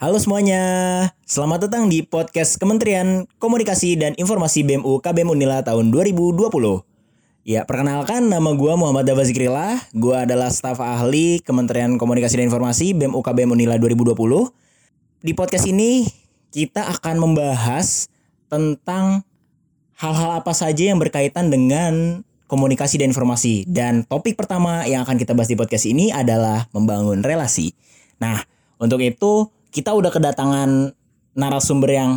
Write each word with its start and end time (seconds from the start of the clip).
Halo 0.00 0.16
semuanya, 0.16 0.64
selamat 1.28 1.68
datang 1.68 1.92
di 1.92 2.00
podcast 2.00 2.56
Kementerian 2.56 3.28
Komunikasi 3.36 4.00
dan 4.00 4.16
Informasi 4.16 4.64
BMU 4.64 4.96
KBM 4.96 5.28
Unila 5.28 5.60
tahun 5.60 5.92
2020. 5.92 6.40
Ya, 7.44 7.68
perkenalkan 7.68 8.32
nama 8.32 8.48
gue 8.56 8.72
Muhammad 8.80 9.04
Dava 9.04 9.20
Zikrila, 9.28 9.76
gue 9.92 10.16
adalah 10.16 10.48
staf 10.48 10.80
ahli 10.80 11.44
Kementerian 11.44 12.00
Komunikasi 12.00 12.40
dan 12.40 12.48
Informasi 12.48 12.96
BMU 12.96 13.20
KBM 13.20 13.52
Unila 13.52 13.76
2020. 13.76 14.16
Di 15.20 15.36
podcast 15.36 15.68
ini 15.68 16.08
kita 16.48 16.88
akan 16.96 17.20
membahas 17.20 18.08
tentang 18.48 19.20
hal-hal 20.00 20.40
apa 20.40 20.56
saja 20.56 20.80
yang 20.80 20.96
berkaitan 20.96 21.52
dengan 21.52 22.24
komunikasi 22.48 23.04
dan 23.04 23.12
informasi. 23.12 23.68
Dan 23.68 24.08
topik 24.08 24.40
pertama 24.40 24.80
yang 24.88 25.04
akan 25.04 25.20
kita 25.20 25.36
bahas 25.36 25.52
di 25.52 25.60
podcast 25.60 25.84
ini 25.84 26.08
adalah 26.08 26.72
membangun 26.72 27.20
relasi. 27.20 27.76
Nah, 28.16 28.40
untuk 28.80 29.04
itu 29.04 29.59
kita 29.70 29.94
udah 29.94 30.10
kedatangan 30.10 30.94
narasumber 31.38 31.90
yang 31.94 32.10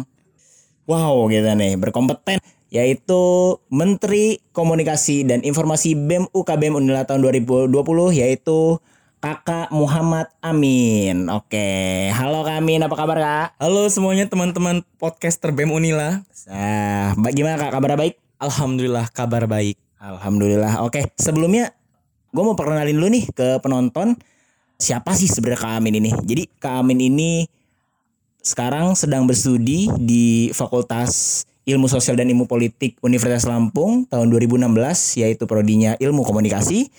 wow 0.89 1.29
gitu 1.29 1.45
nih, 1.53 1.77
berkompeten 1.77 2.41
yaitu 2.73 3.21
Menteri 3.69 4.41
Komunikasi 4.49 5.29
dan 5.29 5.45
Informasi 5.45 5.93
BEM 5.93 6.25
UKBM 6.33 6.73
Unila 6.73 7.05
tahun 7.05 7.21
2020 7.21 7.69
yaitu 8.17 8.81
Kakak 9.21 9.71
Muhammad 9.71 10.27
Amin. 10.41 11.29
Oke, 11.29 12.09
halo 12.11 12.43
Kak 12.43 12.59
Amin, 12.59 12.81
apa 12.81 12.97
kabar 12.97 13.17
Kak? 13.21 13.47
Halo 13.61 13.87
semuanya 13.87 14.25
teman-teman 14.25 14.81
podcaster 14.97 15.53
BEM 15.53 15.69
Unila. 15.69 16.25
Nah, 16.49 17.13
bagaimana 17.21 17.55
Kak 17.61 17.71
kabar 17.77 17.95
baik? 17.95 18.17
Alhamdulillah 18.41 19.07
kabar 19.13 19.47
baik. 19.47 19.77
Alhamdulillah. 20.01 20.83
Oke, 20.83 21.13
sebelumnya 21.15 21.71
gue 22.33 22.43
mau 22.43 22.57
perkenalin 22.57 22.97
dulu 22.97 23.07
nih 23.13 23.29
ke 23.31 23.61
penonton 23.61 24.17
siapa 24.83 25.15
sih 25.15 25.31
sebenarnya 25.31 25.63
Kak 25.63 25.73
Amin 25.79 25.95
ini. 25.95 26.11
Jadi 26.11 26.43
Kak 26.59 26.83
Amin 26.83 26.99
ini 26.99 27.47
sekarang 28.43 28.99
sedang 28.99 29.23
berstudi 29.23 29.87
di 29.95 30.51
Fakultas 30.51 31.47
Ilmu 31.63 31.87
Sosial 31.87 32.19
dan 32.19 32.27
Ilmu 32.27 32.43
Politik 32.43 32.99
Universitas 32.99 33.47
Lampung 33.47 34.03
tahun 34.11 34.27
2016 34.27 34.67
yaitu 35.23 35.47
prodinya 35.47 35.95
Ilmu 35.95 36.27
Komunikasi. 36.27 36.91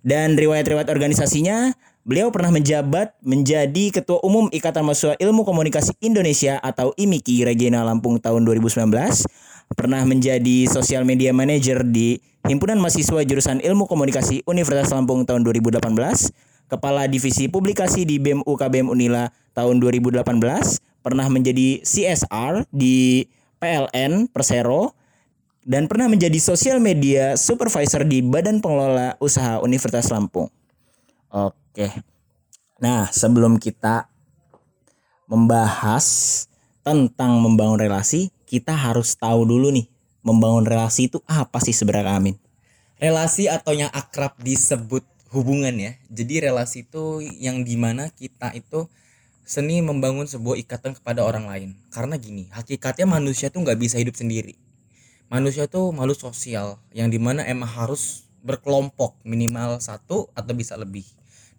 Dan 0.00 0.40
riwayat-riwayat 0.40 0.88
organisasinya 0.88 1.76
beliau 2.08 2.32
pernah 2.32 2.48
menjabat 2.48 3.12
menjadi 3.20 3.92
Ketua 3.92 4.24
Umum 4.24 4.48
Ikatan 4.48 4.80
Mahasiswa 4.80 5.20
Ilmu 5.20 5.44
Komunikasi 5.44 5.92
Indonesia 6.00 6.56
atau 6.64 6.96
IMIKI 6.96 7.44
Regional 7.44 7.84
Lampung 7.84 8.16
tahun 8.16 8.48
2019 8.48 8.88
pernah 9.76 10.00
menjadi 10.08 10.64
Social 10.72 11.04
Media 11.04 11.36
Manager 11.36 11.84
di 11.84 12.16
Himpunan 12.48 12.80
Mahasiswa 12.80 13.20
Jurusan 13.28 13.60
Ilmu 13.60 13.84
Komunikasi 13.84 14.40
Universitas 14.48 14.88
Lampung 14.96 15.28
tahun 15.28 15.44
2018 15.44 16.47
Kepala 16.68 17.08
Divisi 17.08 17.48
Publikasi 17.48 18.04
di 18.04 18.20
BEM 18.20 18.44
UKBM 18.44 18.92
Unila 18.92 19.32
tahun 19.56 19.80
2018, 19.80 20.20
pernah 21.00 21.26
menjadi 21.32 21.80
CSR 21.80 22.68
di 22.68 23.24
PLN 23.56 24.28
Persero, 24.28 24.92
dan 25.68 25.84
pernah 25.84 26.08
menjadi 26.08 26.36
Social 26.40 26.80
Media 26.80 27.36
Supervisor 27.36 28.04
di 28.04 28.24
Badan 28.24 28.60
Pengelola 28.60 29.16
Usaha 29.20 29.60
Universitas 29.60 30.08
Lampung. 30.08 30.48
Oke. 31.28 31.92
Nah, 32.80 33.08
sebelum 33.12 33.60
kita 33.60 34.08
membahas 35.28 36.06
tentang 36.80 37.36
membangun 37.40 37.76
relasi, 37.76 38.32
kita 38.48 38.72
harus 38.72 39.12
tahu 39.12 39.44
dulu 39.44 39.68
nih, 39.68 39.84
membangun 40.24 40.64
relasi 40.64 41.12
itu 41.12 41.20
apa 41.28 41.60
sih 41.60 41.76
sebenarnya 41.76 42.16
Amin? 42.16 42.36
Relasi 42.96 43.44
atau 43.52 43.76
yang 43.76 43.92
akrab 43.92 44.40
disebut 44.40 45.04
hubungan 45.32 45.74
ya. 45.76 45.92
Jadi 46.08 46.48
relasi 46.48 46.88
itu 46.88 47.20
yang 47.20 47.64
di 47.64 47.76
mana 47.76 48.08
kita 48.12 48.52
itu 48.56 48.88
seni 49.48 49.80
membangun 49.80 50.28
sebuah 50.28 50.60
ikatan 50.60 50.96
kepada 50.96 51.24
orang 51.24 51.48
lain. 51.48 51.70
Karena 51.92 52.20
gini 52.20 52.48
hakikatnya 52.52 53.08
manusia 53.08 53.48
tuh 53.48 53.64
nggak 53.64 53.78
bisa 53.80 53.96
hidup 54.00 54.16
sendiri. 54.16 54.56
Manusia 55.28 55.68
tuh 55.68 55.92
malu 55.92 56.16
sosial 56.16 56.80
yang 56.92 57.12
di 57.12 57.20
mana 57.20 57.44
emang 57.44 57.68
harus 57.68 58.24
berkelompok 58.40 59.16
minimal 59.28 59.76
satu 59.80 60.32
atau 60.32 60.52
bisa 60.56 60.76
lebih. 60.76 61.04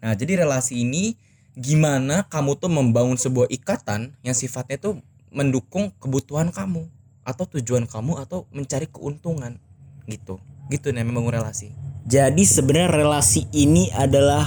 Nah 0.01 0.17
jadi 0.17 0.45
relasi 0.45 0.81
ini 0.81 1.17
gimana 1.53 2.25
kamu 2.25 2.57
tuh 2.57 2.71
membangun 2.71 3.17
sebuah 3.17 3.49
ikatan 3.53 4.17
yang 4.25 4.33
sifatnya 4.33 4.81
tuh 4.81 4.93
mendukung 5.29 5.93
kebutuhan 6.01 6.49
kamu 6.49 6.89
atau 7.21 7.45
tujuan 7.45 7.85
kamu 7.85 8.17
atau 8.25 8.49
mencari 8.49 8.89
keuntungan 8.89 9.61
gitu. 10.09 10.41
Gitu 10.69 10.93
nih 10.93 11.05
membangun 11.05 11.37
relasi 11.37 11.73
jadi 12.09 12.41
sebenarnya 12.41 12.89
relasi 12.89 13.45
ini 13.53 13.93
adalah 13.93 14.41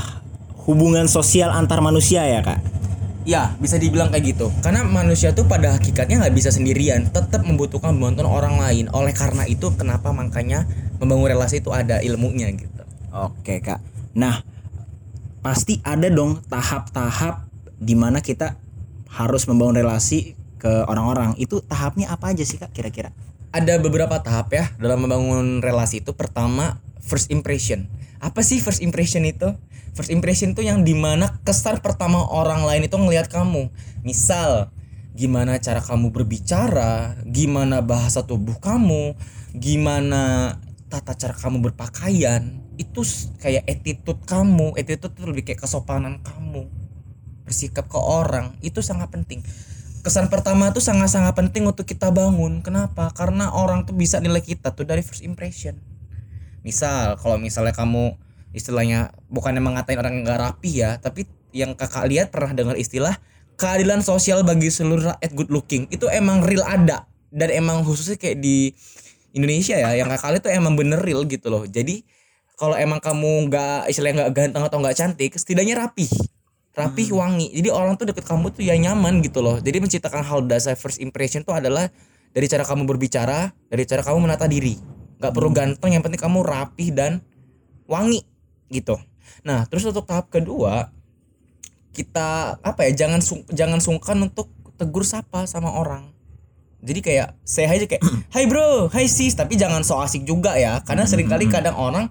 hubungan 0.66 1.06
sosial 1.06 1.54
antar 1.54 1.78
manusia 1.78 2.26
ya 2.26 2.42
kak? 2.42 2.58
Ya 3.22 3.54
bisa 3.62 3.78
dibilang 3.78 4.10
kayak 4.10 4.34
gitu. 4.34 4.50
Karena 4.66 4.82
manusia 4.82 5.30
tuh 5.30 5.46
pada 5.46 5.78
hakikatnya 5.78 6.26
nggak 6.26 6.34
bisa 6.34 6.50
sendirian. 6.50 7.06
Tetap 7.14 7.46
membutuhkan 7.46 7.94
bantuan 7.94 8.26
orang 8.26 8.58
lain. 8.58 8.90
Oleh 8.90 9.14
karena 9.14 9.46
itu 9.46 9.70
kenapa 9.78 10.10
makanya 10.10 10.66
membangun 10.98 11.30
relasi 11.30 11.62
itu 11.62 11.70
ada 11.70 12.02
ilmunya 12.02 12.50
gitu. 12.50 12.82
Oke 13.14 13.62
kak. 13.62 13.78
Nah 14.18 14.42
pasti 15.38 15.78
ada 15.86 16.10
dong 16.10 16.42
tahap-tahap 16.50 17.46
di 17.78 17.94
mana 17.94 18.18
kita 18.18 18.58
harus 19.06 19.46
membangun 19.46 19.86
relasi 19.86 20.34
ke 20.58 20.82
orang-orang. 20.90 21.38
Itu 21.38 21.62
tahapnya 21.62 22.10
apa 22.10 22.34
aja 22.34 22.42
sih 22.42 22.58
kak 22.58 22.74
kira-kira? 22.74 23.14
Ada 23.54 23.78
beberapa 23.78 24.18
tahap 24.18 24.50
ya 24.50 24.66
dalam 24.82 25.06
membangun 25.06 25.62
relasi 25.62 26.02
itu. 26.02 26.10
Pertama 26.10 26.82
first 27.02 27.28
impression. 27.34 27.90
Apa 28.22 28.46
sih 28.46 28.62
first 28.62 28.80
impression 28.80 29.26
itu? 29.26 29.50
First 29.92 30.08
impression 30.08 30.56
itu 30.56 30.64
yang 30.64 30.86
di 30.86 30.96
mana 30.96 31.42
kesan 31.44 31.82
pertama 31.84 32.22
orang 32.30 32.64
lain 32.64 32.86
itu 32.86 32.96
ngelihat 32.96 33.28
kamu. 33.28 33.68
Misal, 34.06 34.72
gimana 35.12 35.58
cara 35.60 35.82
kamu 35.82 36.14
berbicara, 36.14 37.18
gimana 37.28 37.84
bahasa 37.84 38.24
tubuh 38.24 38.56
kamu, 38.62 39.18
gimana 39.52 40.56
tata 40.88 41.12
cara 41.12 41.36
kamu 41.36 41.68
berpakaian, 41.68 42.62
itu 42.80 43.04
kayak 43.42 43.68
attitude 43.68 44.22
kamu. 44.24 44.72
Attitude 44.78 45.12
itu 45.12 45.24
lebih 45.28 45.42
kayak 45.44 45.60
kesopanan 45.60 46.24
kamu. 46.24 46.70
Bersikap 47.44 47.90
ke 47.90 47.98
orang, 47.98 48.56
itu 48.64 48.80
sangat 48.80 49.10
penting 49.10 49.42
kesan 50.02 50.26
pertama 50.26 50.74
tuh 50.74 50.82
sangat-sangat 50.82 51.30
penting 51.30 51.62
untuk 51.62 51.86
kita 51.86 52.10
bangun. 52.10 52.58
Kenapa? 52.58 53.14
Karena 53.14 53.54
orang 53.54 53.86
tuh 53.86 53.94
bisa 53.94 54.18
nilai 54.18 54.42
kita 54.42 54.74
tuh 54.74 54.82
dari 54.82 54.98
first 54.98 55.22
impression 55.22 55.91
misal 56.62 57.18
kalau 57.18 57.38
misalnya 57.38 57.74
kamu 57.74 58.14
istilahnya 58.54 59.10
bukan 59.30 59.58
emang 59.58 59.78
ngatain 59.78 59.98
orang 59.98 60.14
nggak 60.22 60.38
rapi 60.38 60.82
ya 60.82 60.98
tapi 61.02 61.26
yang 61.52 61.76
kakak 61.76 62.08
lihat 62.08 62.26
pernah 62.32 62.56
dengar 62.56 62.76
istilah 62.80 63.18
keadilan 63.60 64.00
sosial 64.02 64.42
bagi 64.42 64.72
seluruh 64.72 65.14
rakyat 65.14 65.30
good 65.36 65.50
looking. 65.52 65.86
Itu 65.92 66.08
emang 66.08 66.42
real 66.42 66.64
ada. 66.64 67.06
Dan 67.32 67.48
emang 67.48 67.86
khususnya 67.86 68.20
kayak 68.20 68.42
di 68.44 68.74
Indonesia 69.32 69.76
ya 69.78 69.96
yang 69.96 70.08
kakak 70.12 70.36
lihat 70.36 70.42
tuh 70.44 70.52
emang 70.52 70.76
bener 70.76 71.00
real 71.00 71.24
gitu 71.24 71.48
loh. 71.48 71.64
Jadi 71.64 72.04
kalau 72.58 72.76
emang 72.76 73.00
kamu 73.00 73.48
nggak 73.48 73.88
istilahnya 73.88 74.26
nggak 74.26 74.32
ganteng 74.36 74.62
atau 74.66 74.78
nggak 74.82 74.96
cantik 74.96 75.30
setidaknya 75.36 75.78
rapi. 75.80 76.08
Rapi 76.72 77.04
hmm. 77.08 77.16
wangi. 77.16 77.48
Jadi 77.52 77.68
orang 77.68 77.96
tuh 77.96 78.12
deket 78.12 78.24
kamu 78.24 78.52
tuh 78.52 78.64
ya 78.64 78.76
nyaman 78.76 79.20
gitu 79.24 79.40
loh. 79.40 79.60
Jadi 79.60 79.80
menciptakan 79.80 80.24
hal 80.24 80.40
dasar 80.44 80.76
first 80.76 81.00
impression 81.00 81.44
tuh 81.44 81.56
adalah 81.56 81.88
dari 82.32 82.48
cara 82.48 82.64
kamu 82.64 82.88
berbicara 82.88 83.52
dari 83.68 83.84
cara 83.84 84.00
kamu 84.00 84.24
menata 84.24 84.48
diri 84.48 84.91
nggak 85.22 85.30
perlu 85.30 85.54
ganteng 85.54 85.94
yang 85.94 86.02
penting 86.02 86.18
kamu 86.18 86.42
rapih 86.42 86.90
dan 86.90 87.22
wangi 87.86 88.26
gitu. 88.74 88.98
Nah 89.46 89.62
terus 89.70 89.86
untuk 89.86 90.02
tahap 90.02 90.34
kedua 90.34 90.90
kita 91.94 92.58
apa 92.58 92.90
ya 92.90 93.06
jangan 93.06 93.22
sung, 93.22 93.46
jangan 93.52 93.78
sungkan 93.78 94.18
untuk 94.18 94.50
tegur 94.74 95.06
sapa 95.06 95.46
sama 95.46 95.70
orang. 95.70 96.10
Jadi 96.82 96.98
kayak 96.98 97.38
saya 97.46 97.70
aja 97.70 97.86
kayak 97.86 98.02
hai 98.34 98.50
bro 98.50 98.90
hai 98.90 99.06
sis. 99.06 99.38
Tapi 99.38 99.54
jangan 99.54 99.86
so 99.86 100.02
asik 100.02 100.26
juga 100.26 100.58
ya 100.58 100.82
karena 100.82 101.06
sering 101.06 101.30
kali 101.30 101.46
hmm. 101.46 101.54
kadang 101.54 101.78
orang 101.78 102.10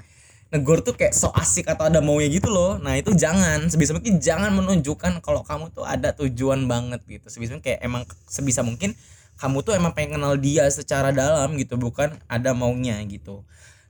negur 0.52 0.84
tuh 0.84 0.96
kayak 0.96 1.16
so 1.16 1.32
asik 1.36 1.68
atau 1.68 1.92
ada 1.92 2.00
maunya 2.00 2.32
gitu 2.32 2.48
loh. 2.48 2.80
Nah 2.80 2.96
itu 2.96 3.12
jangan. 3.12 3.68
Sebisa 3.68 3.92
mungkin 3.92 4.24
jangan 4.24 4.56
menunjukkan 4.56 5.20
kalau 5.20 5.44
kamu 5.44 5.76
tuh 5.76 5.84
ada 5.84 6.16
tujuan 6.16 6.70
banget 6.72 7.04
gitu. 7.10 7.28
Sebisa 7.28 7.58
mungkin 7.58 7.68
kayak 7.68 7.80
emang 7.84 8.08
sebisa 8.32 8.64
mungkin 8.64 8.96
kamu 9.42 9.66
tuh 9.66 9.74
emang 9.74 9.98
pengen 9.98 10.22
kenal 10.22 10.38
dia 10.38 10.70
secara 10.70 11.10
dalam 11.10 11.58
gitu 11.58 11.82
bukan 11.82 12.14
ada 12.30 12.54
maunya 12.54 13.02
gitu 13.10 13.42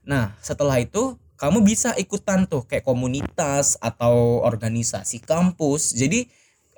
nah 0.08 0.32
setelah 0.40 0.80
itu 0.80 1.20
kamu 1.36 1.60
bisa 1.68 1.92
ikutan 2.00 2.48
tuh 2.48 2.64
kayak 2.64 2.88
komunitas 2.88 3.76
atau 3.84 4.40
organisasi 4.48 5.20
kampus 5.20 5.92
jadi 5.92 6.24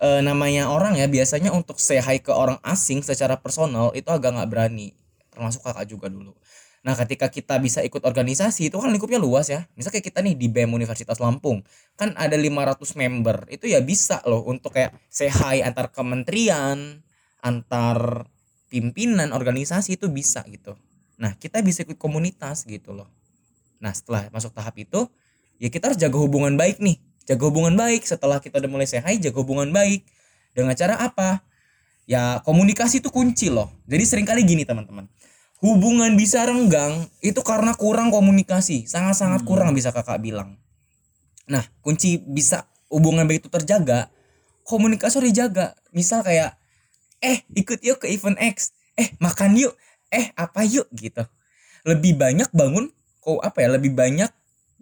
e, 0.01 0.07
namanya 0.25 0.73
orang 0.73 0.97
ya 0.97 1.05
biasanya 1.05 1.53
untuk 1.53 1.77
say 1.77 2.01
hi 2.01 2.17
ke 2.17 2.33
orang 2.33 2.57
asing 2.65 3.05
secara 3.05 3.37
personal 3.37 3.93
itu 3.93 4.09
agak 4.09 4.33
nggak 4.33 4.49
berani 4.49 4.97
termasuk 5.29 5.61
kakak 5.61 5.85
juga 5.85 6.09
dulu 6.09 6.33
Nah, 6.83 6.99
ketika 6.99 7.31
kita 7.31 7.55
bisa 7.63 7.79
ikut 7.79 8.03
organisasi 8.03 8.67
itu 8.67 8.75
kan 8.75 8.91
lingkupnya 8.91 9.15
luas 9.15 9.47
ya. 9.47 9.63
Misal 9.79 9.95
kayak 9.95 10.03
kita 10.11 10.19
nih 10.19 10.35
di 10.35 10.51
BEM 10.51 10.75
Universitas 10.75 11.15
Lampung, 11.23 11.63
kan 11.95 12.11
ada 12.19 12.35
500 12.35 12.99
member. 12.99 13.47
Itu 13.47 13.71
ya 13.71 13.79
bisa 13.79 14.19
loh 14.27 14.43
untuk 14.43 14.75
kayak 14.75 14.91
say 15.07 15.31
hi 15.31 15.63
antar 15.63 15.95
kementerian, 15.95 16.99
antar 17.39 18.27
pimpinan 18.73 19.29
organisasi 19.29 20.01
itu 20.01 20.09
bisa 20.09 20.41
gitu 20.49 20.73
nah 21.21 21.37
kita 21.37 21.61
bisa 21.61 21.85
ikut 21.85 22.01
komunitas 22.01 22.65
gitu 22.65 22.97
loh 22.97 23.05
nah 23.77 23.93
setelah 23.93 24.33
masuk 24.33 24.49
tahap 24.57 24.73
itu 24.81 25.05
ya 25.61 25.69
kita 25.69 25.93
harus 25.93 25.99
jaga 26.01 26.17
hubungan 26.17 26.57
baik 26.57 26.81
nih 26.81 26.97
jaga 27.29 27.43
hubungan 27.45 27.77
baik 27.77 28.01
setelah 28.03 28.41
kita 28.41 28.57
udah 28.57 28.71
mulai 28.71 28.89
sehat 28.89 29.21
jaga 29.21 29.37
hubungan 29.37 29.69
baik 29.69 30.01
Dengan 30.53 30.77
cara 30.77 31.01
apa? 31.01 31.41
Ya 32.05 32.39
komunikasi 32.45 33.01
itu 33.01 33.09
kunci 33.09 33.49
loh. 33.49 33.73
Jadi 33.89 34.03
sering 34.05 34.27
kali 34.29 34.45
gini 34.45 34.63
teman-teman. 34.63 35.09
Hubungan 35.59 36.13
bisa 36.13 36.45
renggang 36.45 37.09
itu 37.25 37.41
karena 37.41 37.73
kurang 37.73 38.13
komunikasi. 38.13 38.85
Sangat-sangat 38.85 39.41
kurang 39.49 39.73
bisa 39.73 39.89
kakak 39.89 40.21
bilang. 40.21 40.61
Nah 41.49 41.65
kunci 41.81 42.21
bisa 42.21 42.69
hubungan 42.93 43.25
baik 43.25 43.41
itu 43.41 43.49
terjaga. 43.49 44.13
Komunikasi 44.61 45.13
harus 45.19 45.29
dijaga. 45.33 45.73
Misal 45.89 46.21
kayak 46.21 46.53
eh 47.23 47.47
ikut 47.55 47.79
yuk 47.79 48.03
ke 48.03 48.11
event 48.11 48.35
X. 48.35 48.75
Eh 48.99 49.15
makan 49.23 49.55
yuk. 49.55 49.73
Eh 50.11 50.35
apa 50.35 50.67
yuk 50.67 50.91
gitu. 50.91 51.23
Lebih 51.87 52.19
banyak 52.19 52.51
bangun 52.51 52.91
kok 53.23 53.39
apa 53.39 53.63
ya 53.63 53.69
lebih 53.71 53.95
banyak 53.95 54.27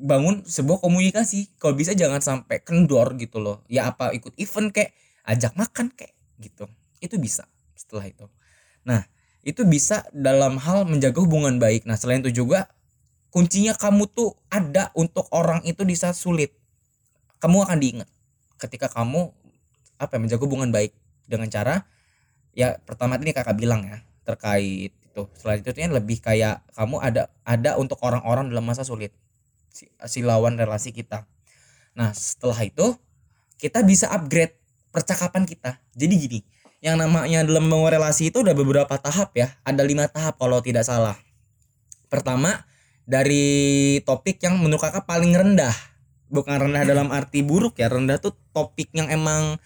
bangun 0.02 0.42
sebuah 0.42 0.82
komunikasi 0.82 1.54
kalau 1.62 1.78
bisa 1.78 1.94
jangan 1.94 2.18
sampai 2.18 2.58
kendor 2.66 3.14
gitu 3.22 3.38
loh 3.38 3.62
ya 3.70 3.94
apa 3.94 4.10
ikut 4.18 4.34
event 4.42 4.74
kayak 4.74 4.98
ajak 5.30 5.54
makan 5.54 5.94
kayak 5.94 6.18
gitu 6.42 6.66
itu 7.06 7.22
bisa 7.22 7.46
setelah 7.78 8.10
itu 8.10 8.26
nah 8.82 9.06
itu 9.46 9.62
bisa 9.62 10.02
dalam 10.10 10.58
hal 10.58 10.90
menjaga 10.90 11.22
hubungan 11.22 11.62
baik 11.62 11.86
nah 11.86 11.94
selain 11.94 12.26
itu 12.26 12.42
juga 12.42 12.66
kuncinya 13.30 13.78
kamu 13.78 14.10
tuh 14.10 14.34
ada 14.50 14.90
untuk 14.98 15.30
orang 15.30 15.62
itu 15.70 15.86
di 15.86 15.94
saat 15.94 16.18
sulit 16.18 16.50
kamu 17.38 17.62
akan 17.70 17.78
diingat 17.78 18.10
ketika 18.58 18.90
kamu 18.90 19.30
apa 20.02 20.18
ya, 20.18 20.20
menjaga 20.20 20.44
hubungan 20.50 20.74
baik 20.74 20.98
dengan 21.30 21.46
cara 21.54 21.86
ya 22.52 22.80
pertama 22.84 23.16
ini 23.20 23.32
kakak 23.32 23.56
bilang 23.58 23.86
ya 23.88 24.04
terkait 24.28 24.92
itu 25.12 25.22
itu 25.28 25.72
lebih 25.92 26.24
kayak 26.24 26.64
kamu 26.72 27.04
ada 27.04 27.28
ada 27.44 27.76
untuk 27.76 28.00
orang-orang 28.00 28.48
dalam 28.48 28.64
masa 28.64 28.88
sulit 28.88 29.12
si, 29.72 29.88
si 30.08 30.20
lawan 30.22 30.60
relasi 30.60 30.92
kita. 30.92 31.28
Nah, 31.96 32.16
setelah 32.16 32.60
itu 32.64 32.96
kita 33.60 33.84
bisa 33.84 34.12
upgrade 34.12 34.56
percakapan 34.92 35.44
kita. 35.48 35.80
Jadi 35.96 36.14
gini, 36.16 36.40
yang 36.84 37.00
namanya 37.00 37.44
dalam 37.44 37.68
membangun 37.68 37.92
relasi 38.00 38.32
itu 38.32 38.44
udah 38.44 38.56
beberapa 38.56 38.96
tahap 39.00 39.36
ya. 39.36 39.52
Ada 39.68 39.84
lima 39.84 40.08
tahap 40.08 40.40
kalau 40.40 40.60
tidak 40.64 40.88
salah. 40.88 41.20
Pertama, 42.12 42.68
dari 43.08 44.00
topik 44.04 44.40
yang 44.44 44.60
menurut 44.60 44.84
kakak 44.84 45.08
paling 45.08 45.32
rendah. 45.32 45.74
Bukan 46.32 46.64
rendah 46.64 46.88
dalam 46.88 47.12
arti 47.12 47.44
buruk 47.44 47.76
ya, 47.76 47.92
rendah 47.92 48.16
tuh 48.16 48.32
topik 48.56 48.96
yang 48.96 49.12
emang 49.12 49.60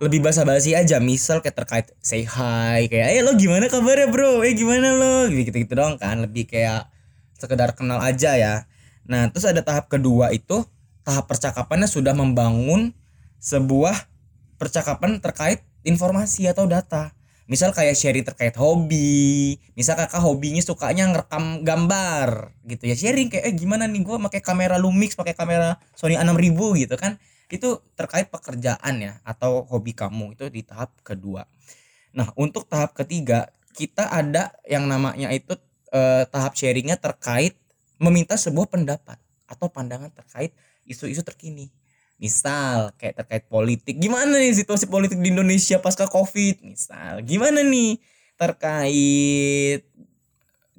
lebih 0.00 0.24
basa-basi 0.24 0.72
aja 0.72 0.96
misal 0.96 1.44
kayak 1.44 1.56
terkait 1.60 1.86
say 2.00 2.24
hi 2.24 2.88
kayak 2.88 3.08
eh 3.14 3.20
lo 3.20 3.36
gimana 3.36 3.68
kabarnya 3.68 4.08
bro 4.08 4.40
eh 4.40 4.56
gimana 4.56 4.96
lo 4.96 5.28
gitu 5.28 5.52
gitu 5.52 5.76
dong 5.76 6.00
kan 6.00 6.24
lebih 6.24 6.48
kayak 6.48 6.88
sekedar 7.36 7.76
kenal 7.76 8.00
aja 8.00 8.36
ya 8.36 8.54
Nah, 9.10 9.26
terus 9.26 9.42
ada 9.42 9.58
tahap 9.66 9.90
kedua 9.90 10.30
itu 10.30 10.62
tahap 11.02 11.26
percakapannya 11.26 11.90
sudah 11.90 12.14
membangun 12.14 12.94
sebuah 13.42 14.06
percakapan 14.54 15.18
terkait 15.18 15.66
informasi 15.82 16.46
atau 16.46 16.70
data. 16.70 17.10
Misal 17.50 17.74
kayak 17.74 17.98
sharing 17.98 18.22
terkait 18.22 18.54
hobi, 18.54 19.58
misal 19.74 19.98
kakak 19.98 20.22
hobinya 20.22 20.62
sukanya 20.62 21.10
ngerekam 21.10 21.66
gambar 21.66 22.54
gitu 22.62 22.86
ya 22.86 22.94
sharing 22.94 23.26
kayak 23.26 23.50
eh 23.50 23.54
gimana 23.58 23.90
nih 23.90 24.06
gua 24.06 24.22
pakai 24.22 24.38
kamera 24.38 24.78
Lumix, 24.78 25.18
pakai 25.18 25.34
kamera 25.34 25.82
Sony 25.98 26.14
A6000 26.14 26.86
gitu 26.86 26.94
kan. 26.94 27.18
Itu 27.50 27.82
terkait 27.98 28.30
pekerjaan 28.30 28.94
ya 29.02 29.18
atau 29.26 29.66
hobi 29.66 29.92
kamu 29.92 30.38
itu 30.38 30.46
di 30.48 30.62
tahap 30.62 30.94
kedua. 31.02 31.44
Nah, 32.14 32.30
untuk 32.38 32.66
tahap 32.70 32.94
ketiga 32.94 33.50
kita 33.74 34.06
ada 34.10 34.54
yang 34.66 34.86
namanya 34.86 35.30
itu 35.34 35.58
eh, 35.90 36.24
tahap 36.30 36.54
sharingnya 36.54 36.98
terkait 36.98 37.58
meminta 38.00 38.38
sebuah 38.38 38.70
pendapat 38.70 39.18
atau 39.50 39.66
pandangan 39.66 40.10
terkait 40.14 40.54
isu-isu 40.86 41.20
terkini. 41.26 41.68
Misal 42.20 42.92
kayak 43.00 43.24
terkait 43.24 43.44
politik, 43.48 43.96
gimana 43.96 44.36
nih 44.36 44.52
situasi 44.52 44.84
politik 44.86 45.16
di 45.18 45.32
Indonesia 45.32 45.80
pasca 45.80 46.04
Covid? 46.04 46.60
Misal, 46.60 47.24
gimana 47.24 47.64
nih 47.64 47.96
terkait 48.36 49.88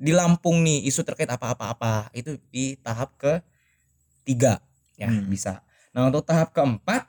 di 0.01 0.11
Lampung 0.13 0.65
nih 0.65 0.85
isu 0.89 1.05
terkait 1.05 1.29
apa-apa-apa 1.29 2.09
itu 2.17 2.37
di 2.49 2.73
tahap 2.81 3.13
ke 3.21 3.41
tiga 4.25 4.61
ya 4.97 5.09
hmm. 5.09 5.29
bisa. 5.29 5.65
Nah 5.91 6.07
untuk 6.07 6.23
tahap 6.23 6.55
keempat 6.55 7.07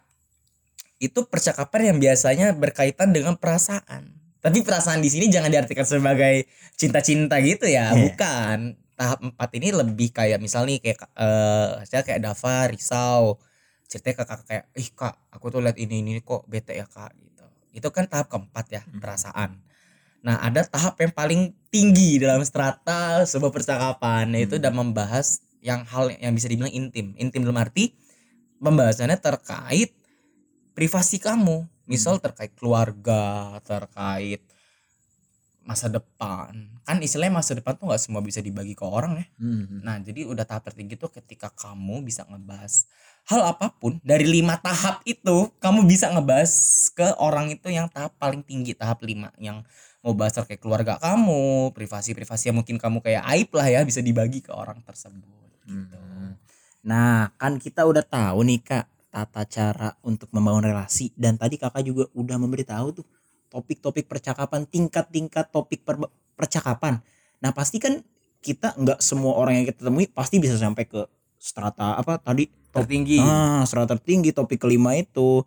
itu 1.02 1.26
percakapan 1.26 1.94
yang 1.94 1.98
biasanya 1.98 2.54
berkaitan 2.54 3.10
dengan 3.10 3.34
perasaan. 3.34 4.14
Tapi 4.42 4.62
perasaan 4.62 5.02
di 5.02 5.10
sini 5.10 5.30
jangan 5.30 5.50
diartikan 5.54 5.86
sebagai 5.86 6.50
cinta-cinta 6.74 7.38
gitu 7.38 7.66
ya, 7.70 7.90
yeah. 7.90 7.94
bukan 7.94 8.74
tahap 9.02 9.18
4 9.22 9.58
ini 9.58 9.68
lebih 9.74 10.14
kayak 10.14 10.38
misal 10.38 10.62
nih 10.62 10.78
kayak 10.78 10.98
eh 11.18 11.26
uh, 11.26 11.82
saya 11.82 12.06
kayak 12.06 12.22
Dava 12.22 12.70
risau 12.70 13.42
ceritanya 13.90 14.16
ke 14.16 14.24
kakak 14.24 14.46
kayak 14.46 14.64
ih 14.78 14.88
kak 14.94 15.14
aku 15.34 15.52
tuh 15.52 15.60
lihat 15.60 15.76
ini 15.76 16.00
ini 16.00 16.22
kok 16.22 16.46
bete 16.48 16.72
ya 16.78 16.86
kak 16.88 17.12
gitu 17.18 17.44
itu 17.76 17.88
kan 17.90 18.06
tahap 18.06 18.30
keempat 18.30 18.66
ya 18.70 18.82
hmm. 18.86 19.02
perasaan 19.02 19.60
nah 20.22 20.38
ada 20.38 20.62
tahap 20.62 20.96
yang 21.02 21.12
paling 21.12 21.50
tinggi 21.68 22.22
dalam 22.22 22.46
strata 22.46 23.26
sebuah 23.26 23.50
percakapan 23.50 24.30
hmm. 24.30 24.36
yaitu 24.38 24.54
udah 24.62 24.72
membahas 24.72 25.42
yang 25.60 25.82
hal 25.82 26.14
yang 26.14 26.32
bisa 26.32 26.46
dibilang 26.46 26.70
intim 26.70 27.12
intim 27.18 27.42
dalam 27.42 27.58
arti 27.58 27.92
pembahasannya 28.62 29.18
terkait 29.18 29.90
privasi 30.72 31.18
kamu 31.18 31.66
misal 31.84 32.16
hmm. 32.16 32.24
terkait 32.24 32.52
keluarga 32.54 33.58
terkait 33.66 34.40
masa 35.62 35.86
depan 35.86 36.50
kan 36.82 36.98
istilahnya 36.98 37.38
masa 37.38 37.54
depan 37.54 37.78
tuh 37.78 37.86
nggak 37.86 38.02
semua 38.02 38.18
bisa 38.18 38.42
dibagi 38.42 38.74
ke 38.74 38.82
orang 38.82 39.22
ya 39.22 39.26
hmm. 39.38 39.86
nah 39.86 39.98
jadi 40.02 40.26
udah 40.26 40.42
tahap 40.42 40.66
tertinggi 40.66 40.98
tuh 40.98 41.10
ketika 41.14 41.54
kamu 41.54 42.02
bisa 42.02 42.26
ngebahas 42.26 42.90
hal 43.30 43.54
apa 43.54 43.70
pun 43.78 44.02
dari 44.02 44.26
lima 44.26 44.58
tahap 44.58 45.06
itu 45.06 45.54
kamu 45.62 45.86
bisa 45.86 46.10
ngebahas 46.10 46.50
ke 46.90 47.14
orang 47.22 47.54
itu 47.54 47.70
yang 47.70 47.86
tahap 47.86 48.10
paling 48.18 48.42
tinggi 48.42 48.74
tahap 48.74 49.06
lima 49.06 49.30
yang 49.38 49.62
mau 50.02 50.18
bahas 50.18 50.34
terkait 50.34 50.58
keluarga 50.58 50.98
kamu 50.98 51.70
privasi 51.70 52.10
privasi 52.10 52.50
yang 52.50 52.58
mungkin 52.58 52.74
kamu 52.74 52.98
kayak 52.98 53.22
aib 53.38 53.50
lah 53.54 53.66
ya 53.70 53.80
bisa 53.86 54.02
dibagi 54.02 54.42
ke 54.42 54.50
orang 54.50 54.82
tersebut 54.82 55.22
gitu. 55.62 56.01
Nah 56.82 57.30
kan 57.38 57.62
kita 57.62 57.86
udah 57.86 58.02
tahu 58.02 58.42
nih 58.42 58.60
kak 58.62 58.92
tata 59.12 59.44
cara 59.44 59.92
untuk 60.00 60.32
membangun 60.32 60.72
relasi. 60.72 61.12
Dan 61.12 61.36
tadi 61.36 61.60
kakak 61.60 61.84
juga 61.84 62.08
udah 62.16 62.40
memberitahu 62.40 62.86
tuh 62.96 63.06
topik-topik 63.52 64.08
percakapan 64.08 64.64
tingkat-tingkat 64.64 65.52
topik 65.52 65.84
per, 65.84 66.00
percakapan. 66.32 67.04
Nah 67.44 67.52
pasti 67.52 67.76
kan 67.76 68.00
kita 68.40 68.74
nggak 68.74 68.98
semua 69.04 69.36
orang 69.36 69.62
yang 69.62 69.66
kita 69.68 69.86
temui 69.86 70.08
pasti 70.08 70.40
bisa 70.40 70.56
sampai 70.56 70.88
ke 70.88 71.04
strata 71.36 72.00
apa 72.00 72.16
tadi? 72.16 72.48
Top, 72.72 72.88
tertinggi. 72.88 73.20
Ah 73.20 73.62
strata 73.68 74.00
tertinggi 74.00 74.32
topik 74.32 74.64
kelima 74.64 74.96
itu. 74.96 75.44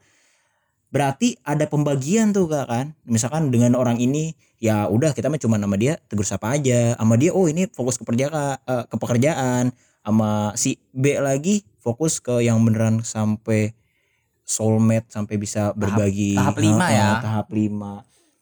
Berarti 0.93 1.35
ada 1.41 1.65
pembagian 1.65 2.29
tuh 2.31 2.45
kak 2.45 2.69
kan? 2.69 2.85
Misalkan 3.09 3.49
dengan 3.49 3.73
orang 3.73 3.97
ini 3.97 4.37
ya 4.61 4.85
udah 4.87 5.11
kita 5.11 5.27
mah 5.27 5.41
cuma 5.41 5.57
nama 5.57 5.73
dia 5.73 5.97
tegur 6.05 6.23
sapa 6.23 6.53
aja. 6.53 6.93
Sama 7.01 7.17
dia 7.17 7.33
oh 7.33 7.49
ini 7.49 7.65
fokus 7.73 7.97
ke 7.97 8.05
pekerjaan 8.05 8.61
uh, 8.69 8.85
ke 8.85 8.95
pekerjaan 9.01 9.73
sama 10.05 10.53
si 10.53 10.77
B 10.93 11.17
lagi 11.17 11.65
fokus 11.81 12.21
ke 12.21 12.45
yang 12.45 12.61
beneran 12.61 13.01
sampai 13.01 13.73
soulmate 14.45 15.09
sampai 15.09 15.41
bisa 15.41 15.73
berbagi 15.73 16.37
tahap, 16.37 16.53
tahap 16.53 16.61
lima 16.61 16.87
ya. 16.93 17.09
tahap 17.17 17.47
lima. 17.49 17.93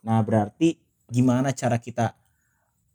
Nah 0.03 0.19
berarti 0.19 0.75
gimana 1.07 1.55
cara 1.55 1.79
kita 1.79 2.11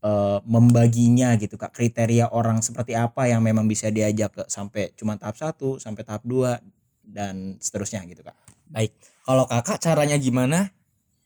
uh, 0.04 0.44
membaginya 0.44 1.32
gitu 1.40 1.56
kak? 1.56 1.72
Kriteria 1.72 2.28
orang 2.28 2.60
seperti 2.60 2.92
apa 2.92 3.24
yang 3.24 3.40
memang 3.40 3.64
bisa 3.64 3.88
diajak 3.88 4.36
ke 4.36 4.44
sampai 4.52 4.92
cuma 4.92 5.16
tahap 5.16 5.40
satu 5.40 5.80
sampai 5.80 6.04
tahap 6.04 6.28
dua 6.28 6.60
dan 7.00 7.56
seterusnya 7.56 8.04
gitu 8.04 8.20
kak? 8.20 8.36
Baik. 8.68 8.92
Kalau 9.24 9.48
kakak 9.48 9.80
caranya 9.80 10.20
gimana? 10.20 10.68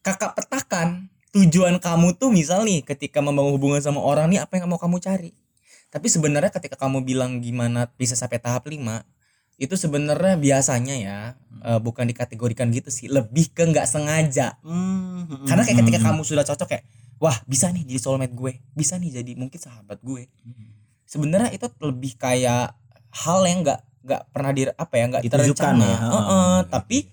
Kakak 0.07 0.39
petakan 0.39 1.11
tujuan 1.35 1.83
kamu 1.83 2.15
tuh 2.15 2.31
misal 2.31 2.63
nih 2.63 2.87
ketika 2.87 3.19
membangun 3.19 3.59
hubungan 3.59 3.83
sama 3.83 3.99
orang 3.99 4.31
nih 4.31 4.47
apa 4.47 4.61
yang 4.61 4.71
mau 4.71 4.79
kamu 4.79 5.03
cari 5.03 5.33
tapi 5.93 6.09
sebenarnya 6.09 6.49
ketika 6.49 6.81
kamu 6.81 7.05
bilang 7.05 7.45
gimana 7.45 7.85
bisa 8.01 8.17
sampai 8.17 8.41
tahap 8.41 8.65
lima 8.73 9.05
itu 9.61 9.77
sebenarnya 9.77 10.41
biasanya 10.41 10.95
ya 10.97 11.19
hmm. 11.37 11.61
uh, 11.61 11.81
bukan 11.85 12.09
dikategorikan 12.09 12.73
gitu 12.73 12.89
sih 12.89 13.13
lebih 13.13 13.53
ke 13.53 13.69
nggak 13.69 13.85
sengaja 13.85 14.57
hmm. 14.65 15.45
karena 15.45 15.63
kayak 15.63 15.79
ketika 15.85 15.99
hmm. 16.01 16.07
kamu 16.09 16.21
sudah 16.25 16.45
cocok 16.49 16.67
kayak 16.67 16.85
wah 17.21 17.37
bisa 17.45 17.69
nih 17.69 17.85
jadi 17.85 18.01
soulmate 18.01 18.33
gue 18.33 18.59
bisa 18.73 18.97
nih 18.97 19.21
jadi 19.21 19.33
mungkin 19.37 19.61
sahabat 19.61 20.01
gue 20.01 20.27
hmm. 20.27 20.67
sebenarnya 21.05 21.53
itu 21.53 21.69
lebih 21.85 22.17
kayak 22.17 22.73
hal 23.13 23.41
yang 23.45 23.61
nggak 23.61 23.81
nggak 24.03 24.23
pernah 24.35 24.51
di 24.51 24.63
apa 24.67 24.95
ya 24.99 25.05
nggak 25.13 25.23
terencana 25.31 25.85
ya. 25.87 25.99
uh 26.01 26.17
-uh, 26.17 26.57
tapi 26.67 27.07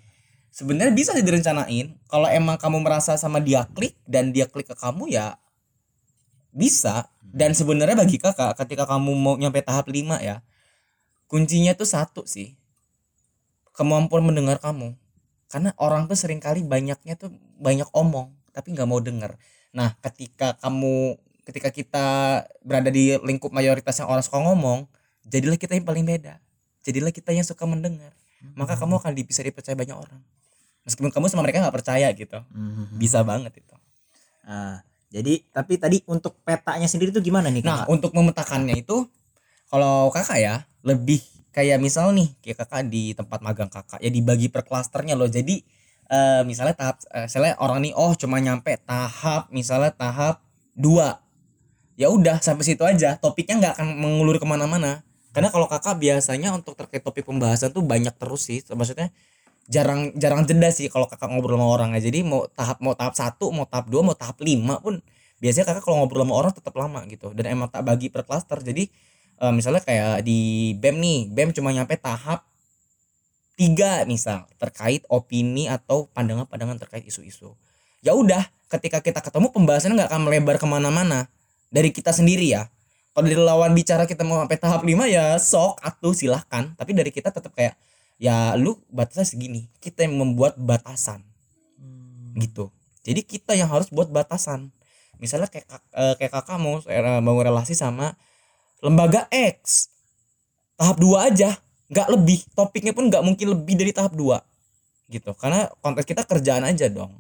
sebenarnya 0.50 0.96
bisa 0.96 1.14
sih 1.14 1.22
direncanain 1.22 1.94
kalau 2.10 2.26
emang 2.32 2.58
kamu 2.58 2.82
merasa 2.82 3.14
sama 3.20 3.38
dia 3.38 3.68
klik 3.78 3.94
dan 4.10 4.34
dia 4.34 4.50
klik 4.50 4.66
ke 4.66 4.74
kamu 4.74 5.12
ya 5.12 5.38
bisa. 6.54 7.10
Dan 7.30 7.54
sebenarnya 7.54 7.94
bagi 7.94 8.18
kakak 8.18 8.58
ketika 8.58 8.90
kamu 8.90 9.14
mau 9.14 9.38
nyampe 9.38 9.62
tahap 9.62 9.86
5 9.86 10.18
ya 10.22 10.42
kuncinya 11.30 11.78
tuh 11.78 11.86
satu 11.86 12.26
sih. 12.26 12.58
Kemampuan 13.78 14.26
mendengar 14.26 14.58
kamu. 14.58 14.98
Karena 15.50 15.74
orang 15.78 16.10
tuh 16.10 16.18
sering 16.18 16.42
kali 16.42 16.66
banyaknya 16.66 17.18
tuh 17.18 17.34
banyak 17.62 17.86
omong 17.94 18.34
tapi 18.60 18.76
nggak 18.76 18.90
mau 18.90 19.00
dengar 19.00 19.40
nah 19.70 19.94
ketika 20.02 20.58
kamu 20.58 21.16
ketika 21.46 21.70
kita 21.70 22.08
berada 22.62 22.90
di 22.94 23.18
lingkup 23.22 23.50
mayoritas 23.54 23.98
yang 24.02 24.10
orang 24.10 24.22
suka 24.22 24.38
ngomong 24.42 24.86
jadilah 25.26 25.58
kita 25.58 25.74
yang 25.74 25.86
paling 25.86 26.06
beda. 26.06 26.38
Jadilah 26.86 27.10
kita 27.10 27.34
yang 27.34 27.46
suka 27.46 27.66
mendengar. 27.66 28.14
Maka 28.54 28.78
kamu 28.78 29.02
akan 29.02 29.12
bisa 29.18 29.42
dipercaya 29.42 29.74
banyak 29.74 29.98
orang. 29.98 30.22
Meskipun 30.86 31.10
kamu 31.10 31.26
sama 31.30 31.42
mereka 31.46 31.62
nggak 31.66 31.74
percaya 31.74 32.08
gitu. 32.14 32.38
Mhm. 32.54 33.02
bisa 33.02 33.26
banget 33.26 33.62
itu. 33.62 33.76
Ah, 34.46 34.86
jadi 35.10 35.42
tapi 35.50 35.82
tadi 35.82 35.98
untuk 36.06 36.38
petanya 36.46 36.86
sendiri 36.86 37.10
tuh 37.10 37.22
gimana 37.26 37.50
nih 37.50 37.66
nah 37.66 37.86
kakak? 37.86 37.94
untuk 37.94 38.12
memetakannya 38.14 38.78
itu 38.78 39.10
kalau 39.70 40.10
kakak 40.10 40.38
ya 40.42 40.56
lebih 40.82 41.22
kayak 41.54 41.78
misal 41.82 42.14
nih 42.14 42.30
kayak 42.42 42.58
kakak 42.66 42.88
di 42.88 43.14
tempat 43.18 43.40
magang 43.44 43.70
kakak 43.70 44.00
ya 44.02 44.10
dibagi 44.10 44.48
per 44.50 44.66
klasternya 44.66 45.14
loh. 45.18 45.30
Jadi 45.30 45.62
eh, 46.10 46.42
misalnya 46.46 46.76
tahap 46.78 46.98
eh, 47.14 47.26
misalnya 47.30 47.54
orang 47.62 47.80
nih 47.86 47.94
oh 47.98 48.14
cuma 48.18 48.38
nyampe 48.42 48.78
tahap 48.86 49.50
misalnya 49.54 49.94
tahap 49.94 50.42
dua. 50.74 51.22
Ya 52.00 52.08
udah 52.08 52.40
sampai 52.40 52.64
situ 52.64 52.82
aja. 52.88 53.20
Topiknya 53.20 53.60
nggak 53.60 53.74
akan 53.78 53.88
mengulur 54.00 54.40
ke 54.40 54.48
mana-mana. 54.48 55.04
Karena 55.36 55.52
kalau 55.54 55.68
kakak 55.70 56.00
biasanya 56.00 56.56
untuk 56.56 56.74
terkait 56.80 57.04
topik 57.06 57.28
pembahasan 57.28 57.76
tuh 57.76 57.84
banyak 57.84 58.16
terus 58.16 58.50
sih. 58.50 58.64
Maksudnya 58.66 59.12
jarang 59.70 60.10
jarang 60.18 60.50
jeda 60.50 60.74
sih 60.74 60.90
kalau 60.90 61.06
kakak 61.06 61.30
ngobrol 61.30 61.56
sama 61.56 61.68
orang 61.70 61.90
ya. 61.96 62.02
Jadi 62.10 62.26
mau 62.26 62.50
tahap 62.50 62.82
mau 62.82 62.98
tahap 62.98 63.14
satu 63.14 63.54
mau 63.54 63.70
tahap 63.70 63.86
dua 63.88 64.02
mau 64.02 64.18
tahap 64.18 64.42
lima 64.42 64.82
pun 64.82 64.98
biasanya 65.38 65.72
kakak 65.72 65.86
kalau 65.86 66.04
ngobrol 66.04 66.26
sama 66.26 66.34
orang 66.36 66.54
tetap 66.58 66.74
lama 66.74 67.00
gitu. 67.06 67.32
Dan 67.38 67.46
emang 67.54 67.70
tak 67.70 67.86
bagi 67.86 68.10
per 68.10 68.26
klaster 68.26 68.60
jadi 68.66 68.90
eh, 69.40 69.54
misalnya 69.54 69.86
kayak 69.86 70.26
di 70.26 70.74
BEM 70.76 70.96
nih 70.98 71.20
BEM 71.30 71.50
cuma 71.54 71.70
nyampe 71.70 71.96
tahap 72.02 72.50
tiga 73.60 74.08
misal 74.10 74.50
terkait 74.58 75.06
opini 75.12 75.70
atau 75.70 76.10
pandangan-pandangan 76.18 76.82
terkait 76.82 77.06
isu-isu. 77.06 77.54
Ya 78.02 78.16
udah 78.18 78.48
ketika 78.74 79.04
kita 79.04 79.20
ketemu 79.20 79.52
pembahasannya 79.52 79.96
nggak 80.00 80.10
akan 80.10 80.22
melebar 80.26 80.56
ke 80.58 80.66
mana-mana. 80.66 81.30
Dari 81.70 81.94
kita 81.94 82.10
sendiri 82.10 82.50
ya. 82.50 82.66
Kalau 83.14 83.26
dari 83.28 83.38
lawan 83.38 83.76
bicara 83.78 84.10
kita 84.10 84.26
mau 84.26 84.42
sampai 84.42 84.58
tahap 84.58 84.82
5 84.82 84.90
ya 85.06 85.38
sok 85.38 85.78
atuh 85.84 86.16
silahkan. 86.16 86.74
Tapi 86.74 86.92
dari 86.96 87.12
kita 87.14 87.30
tetap 87.30 87.52
kayak 87.54 87.76
ya 88.20 88.54
lu 88.60 88.76
batasnya 88.92 89.26
segini 89.26 89.72
kita 89.80 90.04
yang 90.06 90.20
membuat 90.20 90.60
batasan. 90.60 91.24
Gitu. 92.36 92.68
Jadi 93.02 93.24
kita 93.24 93.56
yang 93.56 93.72
harus 93.72 93.88
buat 93.90 94.12
batasan. 94.12 94.70
Misalnya 95.18 95.48
kayak 95.48 95.66
kak- 95.68 95.88
eh, 95.96 96.14
kayak 96.20 96.32
kakak 96.36 96.60
mau 96.60 96.78
eh, 96.84 97.02
bangun 97.24 97.44
relasi 97.48 97.74
sama 97.74 98.14
lembaga 98.84 99.26
X. 99.32 99.88
Tahap 100.76 101.00
2 101.00 101.32
aja 101.32 101.56
nggak 101.90 102.08
lebih. 102.14 102.40
Topiknya 102.54 102.92
pun 102.92 103.08
nggak 103.08 103.24
mungkin 103.24 103.56
lebih 103.56 103.80
dari 103.80 103.92
tahap 103.96 104.14
2 104.14 104.40
gitu. 105.10 105.32
Karena 105.40 105.72
konteks 105.82 106.06
kita 106.06 106.24
kerjaan 106.28 106.64
aja 106.68 106.92
dong. 106.92 107.16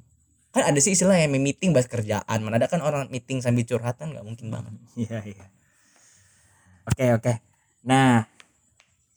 Kan 0.51 0.65
ada 0.65 0.79
sih 0.81 0.93
istilah 0.93 1.15
yang 1.15 1.31
meeting 1.31 1.71
bahas 1.71 1.87
kerjaan. 1.87 2.37
Mana 2.43 2.59
ada 2.59 2.67
kan 2.67 2.83
orang 2.83 3.07
meeting 3.07 3.39
sambil 3.39 3.63
curhatan 3.63 4.13
nggak 4.15 4.25
mungkin 4.27 4.51
banget. 4.51 4.73
Iya 4.99 5.19
iya. 5.25 5.45
Oke 6.89 7.05
oke. 7.15 7.33
Nah 7.85 8.25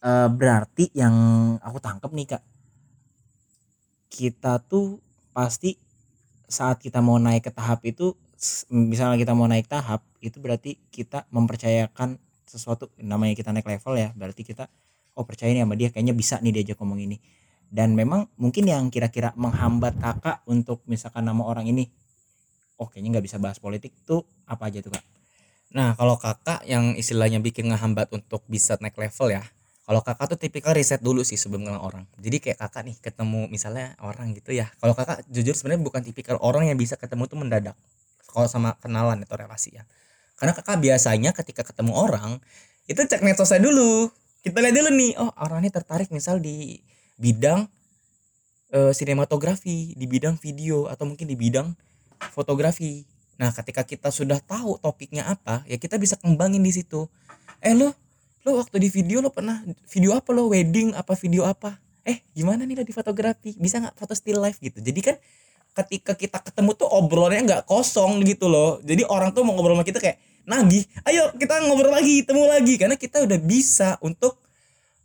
eh, 0.03 0.29
berarti 0.29 0.91
yang 0.93 1.15
aku 1.63 1.79
tangkap 1.79 2.11
nih 2.13 2.27
kak, 2.37 2.43
kita 4.13 4.61
tuh 4.67 5.01
pasti 5.33 5.79
saat 6.51 6.83
kita 6.85 7.01
mau 7.01 7.17
naik 7.17 7.49
ke 7.49 7.53
tahap 7.55 7.81
itu, 7.89 8.13
misalnya 8.69 9.17
kita 9.17 9.33
mau 9.33 9.49
naik 9.49 9.71
tahap 9.71 10.05
itu 10.21 10.37
berarti 10.43 10.77
kita 10.93 11.25
mempercayakan 11.33 12.21
sesuatu 12.45 12.93
namanya 13.01 13.33
kita 13.33 13.55
naik 13.55 13.65
level 13.65 13.97
ya, 13.97 14.13
berarti 14.13 14.45
kita 14.45 14.69
oh 15.17 15.25
percaya 15.25 15.53
nih 15.53 15.65
sama 15.65 15.75
dia 15.77 15.89
kayaknya 15.89 16.13
bisa 16.13 16.37
nih 16.45 16.53
diajak 16.61 16.77
ngomong 16.81 17.01
ini. 17.01 17.17
Dan 17.73 17.97
memang 17.97 18.29
mungkin 18.37 18.69
yang 18.69 18.93
kira-kira 18.93 19.33
menghambat 19.33 19.97
kakak 19.97 20.45
untuk 20.45 20.85
misalkan 20.85 21.25
nama 21.25 21.41
orang 21.41 21.65
ini, 21.65 21.89
oh 22.77 22.85
kayaknya 22.85 23.17
nggak 23.17 23.27
bisa 23.33 23.41
bahas 23.41 23.57
politik 23.57 23.97
tuh 24.05 24.29
apa 24.45 24.69
aja 24.69 24.85
tuh 24.85 24.93
kak? 24.93 25.05
Nah, 25.73 25.97
kalau 25.97 26.21
kakak 26.21 26.69
yang 26.69 26.93
istilahnya 27.01 27.41
bikin 27.41 27.73
ngehambat 27.73 28.13
untuk 28.13 28.45
bisa 28.45 28.77
naik 28.77 29.01
level 29.01 29.33
ya. 29.33 29.41
Kalau 29.93 30.01
kakak 30.01 30.25
tuh 30.33 30.41
tipikal 30.41 30.73
riset 30.73 31.05
dulu 31.05 31.21
sih 31.21 31.37
sebelum 31.37 31.69
kenal 31.69 31.85
orang. 31.85 32.09
Jadi 32.17 32.41
kayak 32.41 32.65
kakak 32.65 32.89
nih 32.89 32.97
ketemu 32.97 33.45
misalnya 33.53 33.93
orang 34.01 34.33
gitu 34.33 34.57
ya. 34.57 34.73
Kalau 34.81 34.97
kakak 34.97 35.21
jujur 35.29 35.53
sebenarnya 35.53 35.85
bukan 35.85 36.01
tipikal 36.01 36.41
orang 36.41 36.73
yang 36.73 36.81
bisa 36.81 36.97
ketemu 36.97 37.29
tuh 37.29 37.37
mendadak. 37.37 37.77
Kalau 38.25 38.49
sama 38.49 38.73
kenalan 38.81 39.21
atau 39.21 39.37
relasi 39.37 39.77
ya. 39.77 39.85
Karena 40.41 40.57
kakak 40.57 40.81
biasanya 40.81 41.37
ketika 41.37 41.61
ketemu 41.61 41.93
orang 41.93 42.41
itu 42.89 43.05
cek 43.05 43.21
medsosnya 43.21 43.61
dulu. 43.61 44.09
Kita 44.41 44.65
lihat 44.65 44.81
dulu 44.81 44.91
nih, 44.97 45.13
oh 45.21 45.29
orang 45.37 45.61
ini 45.61 45.69
tertarik 45.69 46.09
misal 46.09 46.41
di 46.41 46.81
bidang 47.21 47.69
eh, 48.73 48.97
sinematografi, 48.97 49.93
di 49.93 50.07
bidang 50.09 50.41
video 50.41 50.89
atau 50.89 51.05
mungkin 51.05 51.29
di 51.29 51.37
bidang 51.37 51.69
fotografi. 52.33 53.05
Nah, 53.37 53.53
ketika 53.53 53.85
kita 53.85 54.09
sudah 54.09 54.41
tahu 54.41 54.81
topiknya 54.81 55.29
apa, 55.29 55.69
ya 55.69 55.77
kita 55.77 56.01
bisa 56.01 56.17
kembangin 56.17 56.65
di 56.65 56.73
situ. 56.73 57.13
Eh 57.61 57.77
lo, 57.77 57.93
lo 58.43 58.59
waktu 58.59 58.77
di 58.83 58.89
video 58.91 59.23
lo 59.23 59.31
pernah 59.31 59.63
video 59.87 60.19
apa 60.19 60.31
lo 60.35 60.51
wedding 60.51 60.95
apa 60.95 61.15
video 61.15 61.47
apa? 61.47 61.79
Eh 62.03 62.27
gimana 62.35 62.67
nih 62.67 62.83
lo 62.83 62.85
di 62.85 62.95
fotografi? 62.95 63.55
Bisa 63.55 63.79
nggak 63.79 63.95
foto 63.95 64.13
still 64.19 64.43
life 64.43 64.59
gitu? 64.59 64.83
Jadi 64.83 65.01
kan 65.01 65.17
ketika 65.73 66.13
kita 66.19 66.39
ketemu 66.43 66.75
tuh 66.77 66.89
obrolannya 66.91 67.43
nggak 67.47 67.63
kosong 67.71 68.23
gitu 68.27 68.51
loh. 68.51 68.83
Jadi 68.83 69.07
orang 69.07 69.31
tuh 69.31 69.47
mau 69.47 69.55
ngobrol 69.55 69.79
sama 69.79 69.87
kita 69.87 70.03
kayak 70.03 70.19
nagih. 70.43 70.85
Ayo 71.07 71.31
kita 71.39 71.63
ngobrol 71.65 71.95
lagi, 71.95 72.27
temu 72.27 72.45
lagi 72.51 72.75
karena 72.77 72.99
kita 72.99 73.23
udah 73.23 73.39
bisa 73.39 73.97
untuk 74.03 74.43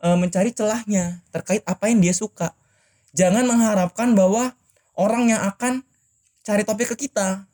eh, 0.01 0.17
mencari 0.17 0.49
celahnya 0.51 1.21
terkait 1.29 1.61
apa 1.63 1.87
yang 1.87 2.01
dia 2.01 2.13
suka. 2.17 2.57
Jangan 3.13 3.45
mengharapkan 3.45 4.17
bahwa 4.17 4.53
orang 4.97 5.29
yang 5.29 5.41
akan 5.45 5.85
cari 6.41 6.65
topik 6.65 6.95
ke 6.95 7.07
kita 7.07 7.47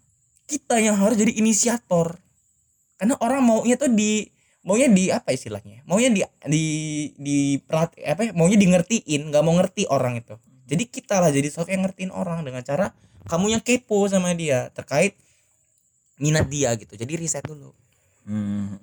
kita 0.48 0.80
yang 0.80 1.00
harus 1.00 1.16
jadi 1.16 1.34
inisiator 1.34 2.20
karena 3.00 3.16
orang 3.20 3.42
maunya 3.44 3.75
tuh 3.75 3.92
di 3.92 4.30
maunya 4.63 4.88
di 4.88 5.12
apa 5.12 5.36
istilahnya 5.36 5.84
maunya 5.84 6.10
di 6.10 6.22
di 6.48 6.65
di 7.20 7.38
perat, 7.60 7.93
apa 8.00 8.22
ya, 8.27 8.32
maunya 8.32 8.55
di 8.55 8.67
ngertiin 8.72 9.29
nggak 9.29 9.43
mau 9.43 9.53
ngerti 9.60 9.88
orang 9.91 10.24
itu. 10.24 10.39
Jadi 10.63 10.84
kita 10.88 11.20
lah 11.20 11.29
jadi 11.29 11.51
sosok 11.51 11.75
yang 11.75 11.84
ngertiin 11.84 12.12
orang 12.15 12.48
dengan 12.48 12.63
cara 12.63 12.96
kamu 13.27 13.60
yang 13.60 13.62
kepo 13.63 14.08
sama 14.08 14.32
dia 14.32 14.72
terkait 14.72 15.20
minat 16.17 16.48
dia 16.48 16.72
gitu. 16.79 16.96
Jadi 16.96 17.20
riset 17.20 17.43
dulu. 17.43 17.75
Hmm, 18.24 18.79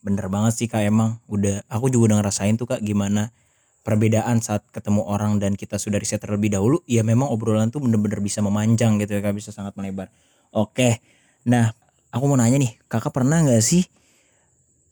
bener 0.00 0.26
banget 0.32 0.56
sih 0.56 0.66
kak 0.72 0.88
emang. 0.88 1.20
Udah 1.28 1.60
aku 1.68 1.92
juga 1.92 2.12
udah 2.12 2.24
ngerasain 2.24 2.56
tuh 2.56 2.64
kak 2.64 2.80
gimana 2.80 3.28
perbedaan 3.84 4.40
saat 4.40 4.64
ketemu 4.72 5.04
orang 5.04 5.36
dan 5.36 5.52
kita 5.60 5.76
sudah 5.76 6.00
riset 6.00 6.24
terlebih 6.24 6.48
dahulu 6.48 6.80
ya 6.88 7.04
memang 7.04 7.28
obrolan 7.28 7.68
tuh 7.68 7.84
bener-bener 7.84 8.24
bisa 8.24 8.40
memanjang 8.40 8.96
gitu 8.96 9.12
ya 9.12 9.20
kak 9.20 9.36
bisa 9.36 9.52
sangat 9.52 9.76
melebar. 9.76 10.08
Oke 10.56 11.04
nah 11.44 11.76
aku 12.08 12.24
mau 12.24 12.40
nanya 12.40 12.56
nih 12.56 12.72
kakak 12.88 13.12
pernah 13.12 13.44
nggak 13.44 13.60
sih 13.60 13.84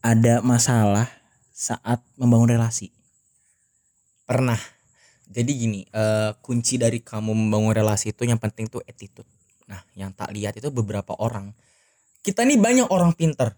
ada 0.02 0.42
masalah 0.42 1.06
saat 1.54 2.02
membangun 2.18 2.58
relasi? 2.58 2.90
Pernah. 4.26 4.58
Jadi 5.32 5.50
gini 5.56 5.80
eh, 5.88 6.36
kunci 6.44 6.76
dari 6.76 7.00
kamu 7.00 7.32
membangun 7.32 7.72
relasi 7.72 8.12
itu 8.12 8.28
yang 8.28 8.36
penting 8.36 8.68
tuh 8.68 8.84
attitude. 8.84 9.24
Nah 9.70 9.80
yang 9.96 10.12
tak 10.12 10.28
lihat 10.34 10.58
itu 10.58 10.68
beberapa 10.68 11.16
orang. 11.16 11.56
Kita 12.20 12.44
nih 12.44 12.60
banyak 12.60 12.92
orang 12.92 13.16
pinter 13.16 13.56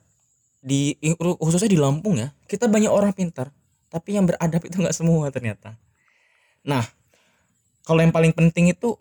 di 0.65 0.97
khususnya 1.19 1.69
di 1.69 1.77
Lampung 1.77 2.17
ya 2.17 2.33
kita 2.49 2.73
banyak 2.73 2.89
orang 2.89 3.13
pinter 3.13 3.53
tapi 3.93 4.17
yang 4.17 4.25
beradab 4.25 4.65
itu 4.65 4.81
nggak 4.81 4.97
semua 4.97 5.29
ternyata. 5.29 5.77
Nah 6.65 6.87
kalau 7.85 8.01
yang 8.01 8.15
paling 8.15 8.33
penting 8.33 8.71
itu 8.73 8.95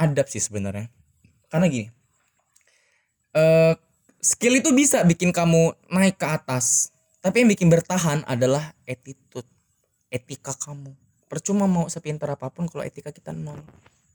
adab 0.00 0.30
sih 0.30 0.40
sebenarnya. 0.40 0.86
Karena 1.50 1.66
gini 1.66 1.90
eh 3.34 3.74
skill 4.20 4.60
itu 4.60 4.70
bisa 4.76 5.02
bikin 5.02 5.32
kamu 5.32 5.74
naik 5.88 6.20
ke 6.20 6.28
atas. 6.28 6.92
Tapi 7.20 7.44
yang 7.44 7.50
bikin 7.52 7.68
bertahan 7.68 8.24
adalah 8.24 8.72
attitude 8.88 9.48
etika 10.08 10.56
kamu. 10.56 10.92
Percuma 11.28 11.68
mau 11.68 11.88
sepintar 11.88 12.32
apa 12.32 12.48
pun 12.48 12.68
kalau 12.68 12.84
etika 12.84 13.12
kita 13.12 13.32
nol. 13.32 13.60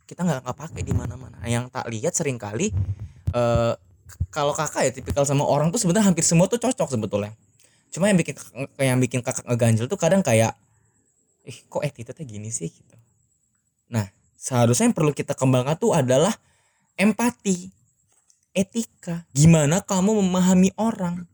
Kita 0.06 0.26
nggak 0.26 0.46
nggak 0.46 0.58
pakai 0.58 0.82
di 0.82 0.94
mana-mana. 0.94 1.42
Yang 1.46 1.74
tak 1.74 1.86
lihat 1.90 2.14
sering 2.14 2.38
kali 2.38 2.70
eh 3.36 3.74
kalau 4.30 4.54
kakak 4.54 4.86
ya 4.86 4.92
tipikal 4.94 5.26
sama 5.26 5.42
orang 5.42 5.74
tuh 5.74 5.82
sebenarnya 5.82 6.14
hampir 6.14 6.22
semua 6.22 6.46
tuh 6.46 6.62
cocok 6.62 6.94
sebetulnya. 6.94 7.34
Cuma 7.90 8.10
yang 8.10 8.18
bikin 8.18 8.38
yang 8.78 9.00
bikin 9.02 9.20
kakak 9.26 9.46
ngeganjel 9.50 9.90
tuh 9.90 9.98
kadang 9.98 10.22
kayak 10.22 10.54
ih 11.46 11.58
kok 11.70 11.82
attitude-nya 11.82 12.26
gini 12.26 12.50
sih? 12.54 12.70
Gitu. 12.70 12.96
Nah 13.90 14.10
seharusnya 14.38 14.90
yang 14.90 14.96
perlu 14.98 15.14
kita 15.14 15.34
kembangkan 15.34 15.78
tuh 15.78 15.94
adalah 15.98 16.34
empati 16.98 17.74
etika. 18.56 19.28
Gimana 19.36 19.84
kamu 19.84 20.24
memahami 20.24 20.72
orang? 20.80 21.28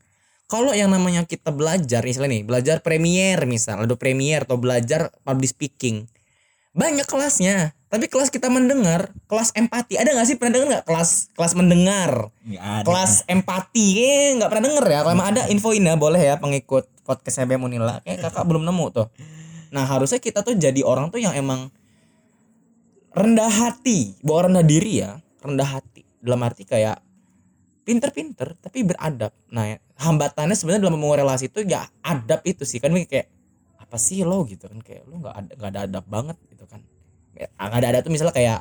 Kalau 0.49 0.75
yang 0.75 0.91
namanya 0.91 1.23
kita 1.23 1.53
belajar 1.55 2.03
misalnya 2.03 2.35
nih 2.35 2.43
belajar 2.43 2.83
Premiere 2.83 3.47
misal 3.47 3.87
ada 3.87 3.95
Premiere 3.95 4.43
atau 4.43 4.59
belajar 4.59 5.07
public 5.23 5.55
speaking 5.55 6.11
banyak 6.71 7.03
kelasnya. 7.07 7.75
Tapi 7.91 8.07
kelas 8.07 8.31
kita 8.31 8.47
mendengar 8.47 9.11
kelas 9.27 9.51
empati. 9.51 9.99
Ada 9.99 10.15
nggak 10.15 10.27
sih? 10.27 10.39
Pernah 10.39 10.53
dengar 10.55 10.67
nggak 10.71 10.85
kelas 10.87 11.09
kelas 11.35 11.53
mendengar? 11.59 12.31
Ada. 12.47 12.87
Kelas 12.87 13.13
empati. 13.27 13.87
Eh 13.99 14.27
nggak 14.39 14.47
pernah 14.47 14.63
denger 14.71 14.85
ya. 14.87 14.99
Kalau 15.03 15.23
ada 15.27 15.41
infoin 15.51 15.83
ya 15.83 15.95
boleh 15.99 16.21
ya 16.23 16.35
pengikut 16.39 16.87
podcast 17.03 17.43
CB 17.43 17.59
Munila 17.59 17.99
kayak 18.07 18.23
kakak 18.23 18.47
belum 18.47 18.63
nemu 18.63 18.85
tuh. 18.95 19.07
Nah 19.75 19.83
harusnya 19.83 20.23
kita 20.23 20.47
tuh 20.47 20.55
jadi 20.55 20.79
orang 20.87 21.11
tuh 21.11 21.19
yang 21.19 21.35
emang 21.35 21.67
rendah 23.11 23.51
hati. 23.51 24.15
Bukan 24.23 24.55
rendah 24.55 24.63
diri 24.63 25.03
ya 25.03 25.19
rendah 25.43 25.67
hati. 25.67 26.07
Dalam 26.23 26.39
arti 26.47 26.63
kayak 26.63 27.03
pinter-pinter 27.81 28.55
tapi 28.61 28.85
beradab. 28.85 29.33
Nah 29.50 29.75
ya, 29.75 29.77
hambatannya 29.97 30.53
sebenarnya 30.53 30.88
dalam 30.88 30.97
membangun 30.97 31.25
relasi 31.25 31.50
itu 31.50 31.65
ya 31.65 31.85
adab 32.05 32.41
itu 32.45 32.63
sih 32.65 32.77
kan 32.77 32.93
kayak 32.93 33.27
apa 33.77 33.97
sih 34.00 34.23
lo? 34.23 34.45
gitu 34.47 34.69
kan 34.69 34.79
kayak 34.79 35.03
lo 35.09 35.19
nggak 35.19 35.35
ada 35.35 35.51
nggak 35.57 35.71
ada 35.73 35.81
adab 35.89 36.05
banget 36.07 36.38
gitu 36.47 36.65
kan. 36.69 36.81
Kayak, 37.33 37.50
nggak 37.57 37.79
ada 37.81 37.88
adab 37.91 38.01
tuh 38.05 38.11
misalnya 38.13 38.35
kayak 38.35 38.59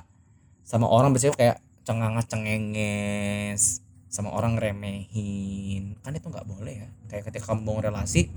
sama 0.65 0.87
orang 0.89 1.11
biasanya 1.13 1.37
kayak 1.37 1.57
cengangas 1.85 2.27
cengenges 2.31 3.63
sama 4.11 4.35
orang 4.35 4.59
remehin 4.59 5.95
kan 6.03 6.17
itu 6.17 6.27
nggak 6.27 6.47
boleh 6.49 6.87
ya. 6.87 6.89
Kayak 7.07 7.31
ketika 7.31 7.55
kamu 7.55 7.63
bangun 7.63 7.83
relasi 7.93 8.31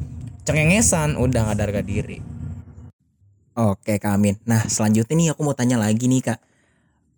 cengengesan 0.44 1.16
udah 1.18 1.50
nggak 1.50 1.58
ada 1.58 1.63
harga 1.66 1.82
diri. 1.82 2.20
Oke 3.54 4.02
Kak 4.02 4.18
Amin. 4.18 4.38
Nah 4.50 4.66
selanjutnya 4.66 5.13
nih 5.13 5.30
aku 5.34 5.46
mau 5.46 5.54
tanya 5.54 5.78
lagi 5.78 6.10
nih 6.10 6.34
Kak. 6.34 6.40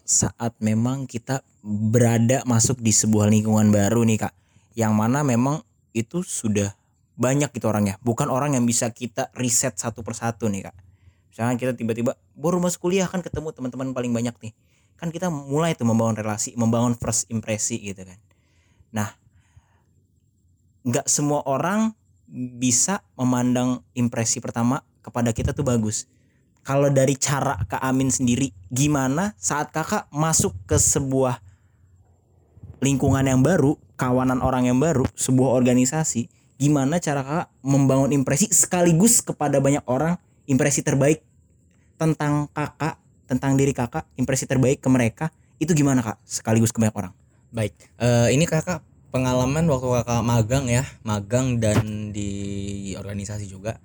Saat 0.05 0.61
memang 0.61 1.09
kita 1.09 1.41
berada 1.65 2.45
masuk 2.45 2.77
di 2.77 2.93
sebuah 2.93 3.25
lingkungan 3.25 3.73
baru 3.73 4.05
nih 4.05 4.21
Kak. 4.21 4.33
Yang 4.77 4.93
mana 4.93 5.25
memang 5.25 5.65
itu 5.97 6.21
sudah 6.21 6.77
banyak 7.17 7.49
gitu 7.49 7.65
orangnya. 7.65 7.97
Bukan 8.05 8.29
orang 8.29 8.53
yang 8.53 8.69
bisa 8.69 8.93
kita 8.93 9.33
riset 9.33 9.73
satu 9.81 10.05
persatu 10.05 10.45
nih 10.45 10.69
Kak. 10.69 10.75
Misalnya 11.33 11.57
kita 11.57 11.73
tiba-tiba 11.73 12.13
baru 12.37 12.61
masuk 12.61 12.85
kuliah 12.85 13.09
kan 13.09 13.25
ketemu 13.25 13.49
teman-teman 13.49 13.97
paling 13.97 14.13
banyak 14.13 14.35
nih. 14.45 14.53
Kan 14.95 15.09
kita 15.09 15.33
mulai 15.33 15.73
tuh 15.73 15.89
membangun 15.89 16.15
relasi, 16.15 16.53
membangun 16.53 16.93
first 16.93 17.25
impresi 17.33 17.81
gitu 17.81 18.05
kan. 18.05 18.19
Nah 18.93 19.09
nggak 20.85 21.09
semua 21.09 21.41
orang 21.49 21.97
bisa 22.29 23.01
memandang 23.17 23.81
impresi 23.97 24.37
pertama 24.37 24.85
kepada 25.01 25.33
kita 25.33 25.49
tuh 25.49 25.65
bagus 25.65 26.05
kalau 26.65 26.89
dari 26.89 27.13
cara 27.15 27.61
Kak 27.69 27.79
Amin 27.79 28.09
sendiri 28.09 28.49
gimana 28.73 29.37
saat 29.37 29.69
Kakak 29.69 30.09
masuk 30.09 30.57
ke 30.65 30.75
sebuah 30.75 31.39
lingkungan 32.81 33.23
yang 33.23 33.45
baru, 33.45 33.77
kawanan 33.95 34.41
orang 34.41 34.65
yang 34.65 34.81
baru, 34.81 35.05
sebuah 35.13 35.53
organisasi, 35.53 36.27
gimana 36.57 36.97
cara 36.97 37.21
Kakak 37.21 37.47
membangun 37.61 38.11
impresi 38.11 38.49
sekaligus 38.49 39.21
kepada 39.21 39.61
banyak 39.61 39.85
orang 39.85 40.17
impresi 40.49 40.81
terbaik 40.81 41.21
tentang 42.01 42.49
Kakak, 42.49 42.97
tentang 43.29 43.53
diri 43.55 43.71
Kakak, 43.71 44.09
impresi 44.17 44.49
terbaik 44.49 44.81
ke 44.81 44.89
mereka? 44.89 45.29
Itu 45.61 45.77
gimana 45.77 46.01
Kak? 46.01 46.17
Sekaligus 46.25 46.73
ke 46.73 46.81
banyak 46.81 46.97
orang? 46.97 47.13
baik. 47.55 47.73
Eh, 48.03 48.35
ini 48.35 48.43
kakak 48.43 48.83
pengalaman 49.15 49.63
waktu 49.71 49.87
kakak 50.03 50.21
magang 50.27 50.67
ya. 50.67 50.83
Magang 51.07 51.63
dan 51.63 52.11
di 52.11 52.91
organisasi 52.99 53.47
juga. 53.47 53.79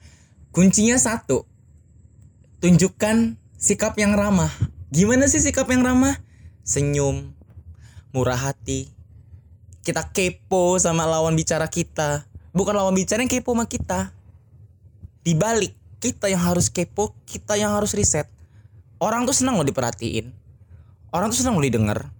Kuncinya 0.50 0.98
satu 0.98 1.46
tunjukkan 2.60 3.40
sikap 3.56 3.96
yang 3.96 4.12
ramah. 4.12 4.52
Gimana 4.92 5.24
sih 5.32 5.40
sikap 5.40 5.64
yang 5.72 5.80
ramah? 5.80 6.20
Senyum 6.60 7.32
murah 8.12 8.36
hati. 8.36 8.92
Kita 9.80 10.12
kepo 10.12 10.76
sama 10.76 11.08
lawan 11.08 11.32
bicara 11.32 11.64
kita. 11.72 12.28
Bukan 12.52 12.76
lawan 12.76 12.92
bicara 12.92 13.24
yang 13.24 13.32
kepo 13.32 13.56
sama 13.56 13.64
kita. 13.64 14.12
Dibalik 15.24 15.72
kita 16.04 16.28
yang 16.28 16.44
harus 16.44 16.68
kepo 16.68 17.16
kita 17.24 17.56
yang 17.56 17.72
harus 17.72 17.96
riset. 17.96 18.28
Orang 19.00 19.24
tuh 19.24 19.32
senang 19.32 19.56
loh 19.56 19.64
diperhatiin. 19.64 20.28
Orang 21.16 21.32
tuh 21.32 21.40
senang 21.40 21.56
loh 21.56 21.64
didengar. 21.64 22.12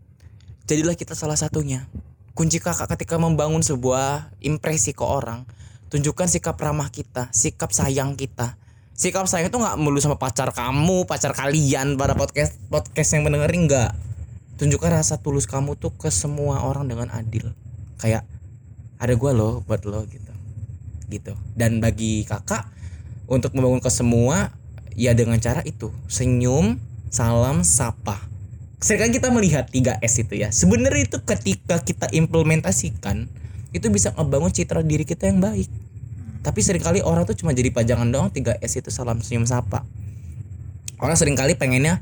Jadilah 0.65 0.97
kita 0.97 1.13
salah 1.13 1.37
satunya. 1.37 1.85
Kunci 2.33 2.57
kakak 2.65 2.89
ketika 2.97 3.21
membangun 3.21 3.61
sebuah 3.61 4.33
impresi 4.41 4.97
ke 4.97 5.05
orang. 5.05 5.45
Tunjukkan 5.93 6.33
sikap 6.33 6.57
ramah 6.57 6.89
kita 6.89 7.29
sikap 7.35 7.75
sayang 7.75 8.17
kita 8.17 8.57
sikap 9.01 9.25
sayang 9.25 9.49
itu 9.49 9.57
nggak 9.57 9.81
melulu 9.81 9.97
sama 9.97 10.21
pacar 10.21 10.53
kamu 10.53 11.09
pacar 11.09 11.33
kalian 11.33 11.97
pada 11.97 12.13
podcast 12.13 12.61
podcast 12.69 13.17
yang 13.17 13.25
mendengarin 13.25 13.65
nggak. 13.65 13.97
Tunjukkan 14.61 14.93
rasa 14.93 15.17
tulus 15.17 15.49
kamu 15.49 15.73
tuh 15.81 15.89
ke 15.97 16.13
semua 16.13 16.61
orang 16.69 16.85
dengan 16.85 17.09
adil. 17.09 17.57
Kayak 17.97 18.29
ada 19.01 19.17
gua 19.17 19.33
loh 19.33 19.65
buat 19.65 19.89
lo 19.89 20.05
gitu. 20.05 20.33
Gitu. 21.09 21.33
Dan 21.57 21.81
bagi 21.81 22.29
kakak 22.29 22.69
untuk 23.25 23.57
membangun 23.57 23.81
ke 23.81 23.89
semua 23.89 24.53
ya 24.93 25.17
dengan 25.17 25.41
cara 25.41 25.65
itu. 25.65 25.89
Senyum 26.05 26.77
salam 27.09 27.65
sapa. 27.65 28.21
Seringkali 28.85 29.17
kita 29.17 29.33
melihat 29.33 29.65
3S 29.73 30.29
itu 30.29 30.45
ya. 30.45 30.53
Sebenarnya 30.53 31.09
itu 31.09 31.19
ketika 31.25 31.81
kita 31.81 32.13
implementasikan 32.13 33.33
itu 33.73 33.87
bisa 33.89 34.13
ngebangun 34.13 34.53
citra 34.53 34.85
diri 34.85 35.09
kita 35.09 35.25
yang 35.25 35.41
baik 35.41 35.73
tapi 36.41 36.65
sering 36.65 36.81
kali 36.81 37.05
orang 37.05 37.29
tuh 37.29 37.37
cuma 37.37 37.53
jadi 37.53 37.69
pajangan 37.69 38.09
doang 38.09 38.33
3S 38.33 38.81
itu 38.81 38.89
salam 38.89 39.21
senyum 39.21 39.45
sapa. 39.45 39.85
Orang 40.97 41.17
sering 41.17 41.37
kali 41.37 41.57
pengennya 41.57 42.01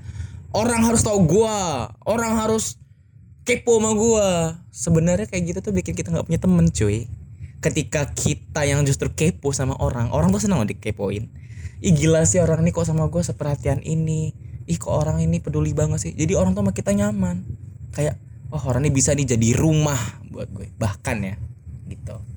orang 0.55 0.87
harus 0.87 1.03
tahu 1.03 1.27
gua 1.27 1.90
orang 2.07 2.38
harus 2.38 2.79
kepo 3.42 3.83
sama 3.83 3.98
gua. 3.98 4.29
Sebenarnya 4.70 5.27
kayak 5.27 5.42
gitu 5.55 5.59
tuh 5.59 5.72
bikin 5.74 5.98
kita 5.98 6.14
nggak 6.14 6.27
punya 6.31 6.38
temen 6.38 6.70
cuy. 6.70 7.11
Ketika 7.59 8.14
kita 8.14 8.62
yang 8.62 8.87
justru 8.87 9.11
kepo 9.11 9.51
sama 9.51 9.74
orang 9.83 10.14
orang 10.14 10.31
tuh 10.31 10.46
senang 10.46 10.62
dikepoin. 10.70 11.27
Ih 11.79 11.94
gila 11.94 12.22
sih 12.22 12.38
orang 12.38 12.62
ini 12.62 12.70
kok 12.70 12.87
sama 12.87 13.11
gua 13.11 13.27
seperhatian 13.27 13.83
ini. 13.83 14.31
Ih 14.70 14.79
kok 14.79 14.94
orang 14.94 15.18
ini 15.18 15.42
peduli 15.42 15.74
banget 15.74 15.98
sih. 15.98 16.12
Jadi 16.14 16.38
orang 16.38 16.55
tuh 16.55 16.62
sama 16.62 16.70
kita 16.70 16.94
nyaman. 16.94 17.42
Kayak 17.90 18.22
oh 18.55 18.62
orang 18.70 18.87
ini 18.87 18.94
bisa 18.94 19.18
nih 19.18 19.35
jadi 19.35 19.59
rumah 19.59 19.98
buat 20.31 20.46
gue. 20.55 20.70
Bahkan 20.79 21.16
ya 21.27 21.35
gitu 21.88 22.28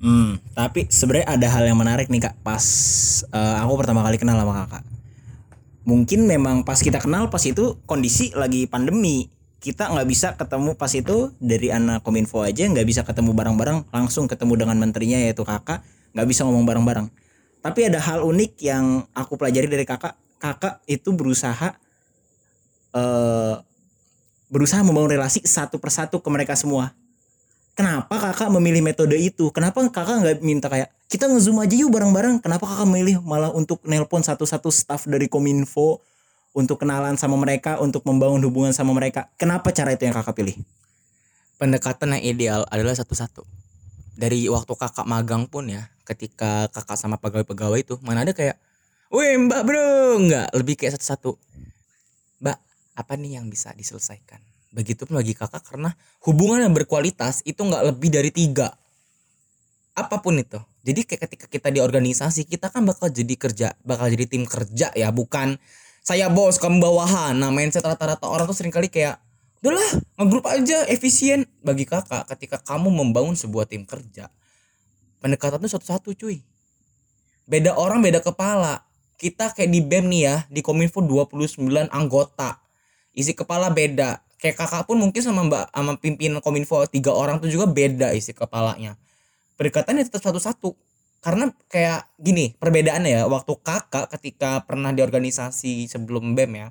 Hmm, 0.00 0.40
tapi 0.56 0.88
sebenarnya 0.88 1.28
ada 1.36 1.46
hal 1.52 1.68
yang 1.68 1.76
menarik 1.76 2.08
nih 2.08 2.24
kak. 2.24 2.34
Pas 2.40 2.64
eh, 3.28 3.56
aku 3.60 3.84
pertama 3.84 4.00
kali 4.00 4.16
kenal 4.16 4.40
sama 4.40 4.64
kakak, 4.64 4.82
mungkin 5.84 6.24
memang 6.24 6.64
pas 6.64 6.80
kita 6.80 7.04
kenal 7.04 7.28
pas 7.28 7.44
itu 7.44 7.76
kondisi 7.84 8.32
lagi 8.32 8.64
pandemi, 8.64 9.28
kita 9.60 9.92
nggak 9.92 10.08
bisa 10.08 10.28
ketemu 10.40 10.72
pas 10.72 10.88
itu 10.96 11.36
dari 11.36 11.68
anak 11.68 12.00
kominfo 12.00 12.40
aja 12.40 12.64
nggak 12.64 12.88
bisa 12.88 13.04
ketemu 13.04 13.36
bareng-bareng, 13.36 13.92
langsung 13.92 14.24
ketemu 14.24 14.64
dengan 14.64 14.80
menterinya 14.80 15.20
yaitu 15.20 15.44
kakak, 15.44 15.84
nggak 16.16 16.26
bisa 16.32 16.48
ngomong 16.48 16.64
bareng-bareng. 16.64 17.12
Tapi 17.60 17.92
ada 17.92 18.00
hal 18.00 18.24
unik 18.24 18.56
yang 18.64 19.04
aku 19.12 19.36
pelajari 19.36 19.68
dari 19.68 19.84
kakak, 19.84 20.16
kakak 20.40 20.80
itu 20.88 21.12
berusaha 21.12 21.76
eh 22.96 23.56
berusaha 24.50 24.80
membangun 24.82 25.14
relasi 25.14 25.44
satu 25.44 25.76
persatu 25.78 26.18
ke 26.24 26.28
mereka 26.32 26.56
semua 26.56 26.90
kenapa 27.80 28.14
kakak 28.20 28.52
memilih 28.52 28.84
metode 28.84 29.16
itu? 29.16 29.48
Kenapa 29.50 29.80
kakak 29.88 30.16
nggak 30.20 30.36
minta 30.44 30.68
kayak 30.68 30.92
kita 31.08 31.26
ngezoom 31.26 31.64
aja 31.64 31.72
yuk 31.72 31.88
bareng-bareng? 31.88 32.44
Kenapa 32.44 32.68
kakak 32.68 32.86
memilih 32.86 33.24
malah 33.24 33.48
untuk 33.48 33.80
nelpon 33.88 34.20
satu-satu 34.20 34.68
staff 34.68 35.08
dari 35.08 35.32
Kominfo 35.32 36.04
untuk 36.52 36.84
kenalan 36.84 37.16
sama 37.16 37.40
mereka, 37.40 37.80
untuk 37.80 38.04
membangun 38.04 38.44
hubungan 38.44 38.76
sama 38.76 38.92
mereka? 38.92 39.32
Kenapa 39.40 39.72
cara 39.72 39.96
itu 39.96 40.04
yang 40.04 40.12
kakak 40.12 40.36
pilih? 40.36 40.60
pendekatan 41.60 42.16
yang 42.16 42.24
ideal 42.24 42.60
adalah 42.72 42.96
satu-satu 42.96 43.44
dari 44.16 44.48
waktu 44.48 44.72
kakak 44.72 45.04
magang 45.04 45.44
pun 45.44 45.68
ya 45.68 45.92
ketika 46.08 46.72
kakak 46.72 46.96
sama 46.96 47.20
pegawai-pegawai 47.20 47.84
itu 47.84 47.94
mana 48.00 48.24
ada 48.24 48.32
kayak 48.32 48.56
Wih 49.12 49.36
mbak 49.36 49.68
bro 49.68 50.16
nggak 50.24 50.56
lebih 50.56 50.80
kayak 50.80 50.96
satu-satu 50.96 51.36
mbak 52.40 52.56
apa 52.96 53.12
nih 53.20 53.36
yang 53.36 53.52
bisa 53.52 53.76
diselesaikan 53.76 54.40
begitu 54.70 55.06
pun 55.06 55.18
bagi 55.18 55.34
kakak 55.34 55.66
karena 55.66 55.94
hubungan 56.22 56.62
yang 56.62 56.74
berkualitas 56.74 57.42
itu 57.46 57.60
nggak 57.62 57.94
lebih 57.94 58.10
dari 58.10 58.30
tiga. 58.30 58.70
Apa 59.98 60.22
pun 60.22 60.38
itu. 60.38 60.58
Jadi 60.80 61.04
kayak 61.04 61.20
ketika 61.28 61.46
kita 61.50 61.68
di 61.68 61.82
organisasi 61.82 62.48
kita 62.48 62.72
kan 62.72 62.86
bakal 62.88 63.12
jadi 63.12 63.34
kerja 63.36 63.68
bakal 63.84 64.08
jadi 64.08 64.24
tim 64.24 64.48
kerja 64.48 64.88
ya 64.96 65.12
bukan 65.12 65.60
saya 66.00 66.32
bos 66.32 66.56
kamu 66.56 66.80
bawahan 66.80 67.36
nah 67.36 67.52
mindset 67.52 67.84
rata-rata 67.84 68.24
orang 68.24 68.48
tuh 68.48 68.56
sering 68.56 68.72
kali 68.72 68.88
kayak 68.88 69.20
udahlah 69.60 70.00
ngegrup 70.16 70.48
aja 70.48 70.88
efisien. 70.88 71.44
Bagi 71.60 71.84
kakak 71.84 72.24
ketika 72.32 72.56
kamu 72.64 72.88
membangun 72.88 73.36
sebuah 73.36 73.68
tim 73.68 73.84
kerja 73.84 74.32
pendekatan 75.20 75.60
tuh 75.60 75.70
satu-satu 75.76 76.16
cuy. 76.16 76.40
Beda 77.44 77.76
orang 77.76 78.00
beda 78.00 78.24
kepala. 78.24 78.82
Kita 79.20 79.52
kayak 79.52 79.68
di 79.68 79.84
BEM 79.84 80.08
nih 80.08 80.22
ya 80.24 80.36
di 80.48 80.64
Kominfo 80.64 81.04
29 81.04 81.60
anggota. 81.92 82.56
Isi 83.12 83.36
kepala 83.36 83.68
beda 83.68 84.24
kayak 84.40 84.56
kakak 84.56 84.88
pun 84.88 84.96
mungkin 84.96 85.20
sama 85.20 85.44
mbak 85.44 85.68
sama 85.70 85.92
pimpinan 86.00 86.40
Kominfo 86.40 86.82
tiga 86.88 87.12
orang 87.12 87.38
tuh 87.38 87.52
juga 87.52 87.68
beda 87.68 88.16
isi 88.16 88.32
kepalanya. 88.32 88.96
Pendekatannya 89.60 90.08
tetap 90.08 90.24
satu-satu. 90.24 90.72
Karena 91.20 91.52
kayak 91.68 92.16
gini 92.16 92.56
perbedaannya 92.56 93.12
ya 93.12 93.22
waktu 93.28 93.52
kakak 93.60 94.08
ketika 94.16 94.64
pernah 94.64 94.88
di 94.88 95.04
organisasi 95.04 95.84
sebelum 95.84 96.32
BEM 96.32 96.52
ya 96.56 96.68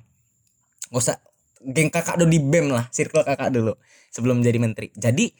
gak 0.90 0.98
usah 0.98 1.16
geng 1.62 1.86
kakak 1.86 2.18
dulu 2.18 2.34
di 2.34 2.42
BEM 2.42 2.66
lah 2.74 2.90
circle 2.90 3.22
kakak 3.22 3.54
dulu 3.54 3.78
sebelum 4.10 4.42
jadi 4.42 4.58
menteri. 4.58 4.90
Jadi 4.90 5.30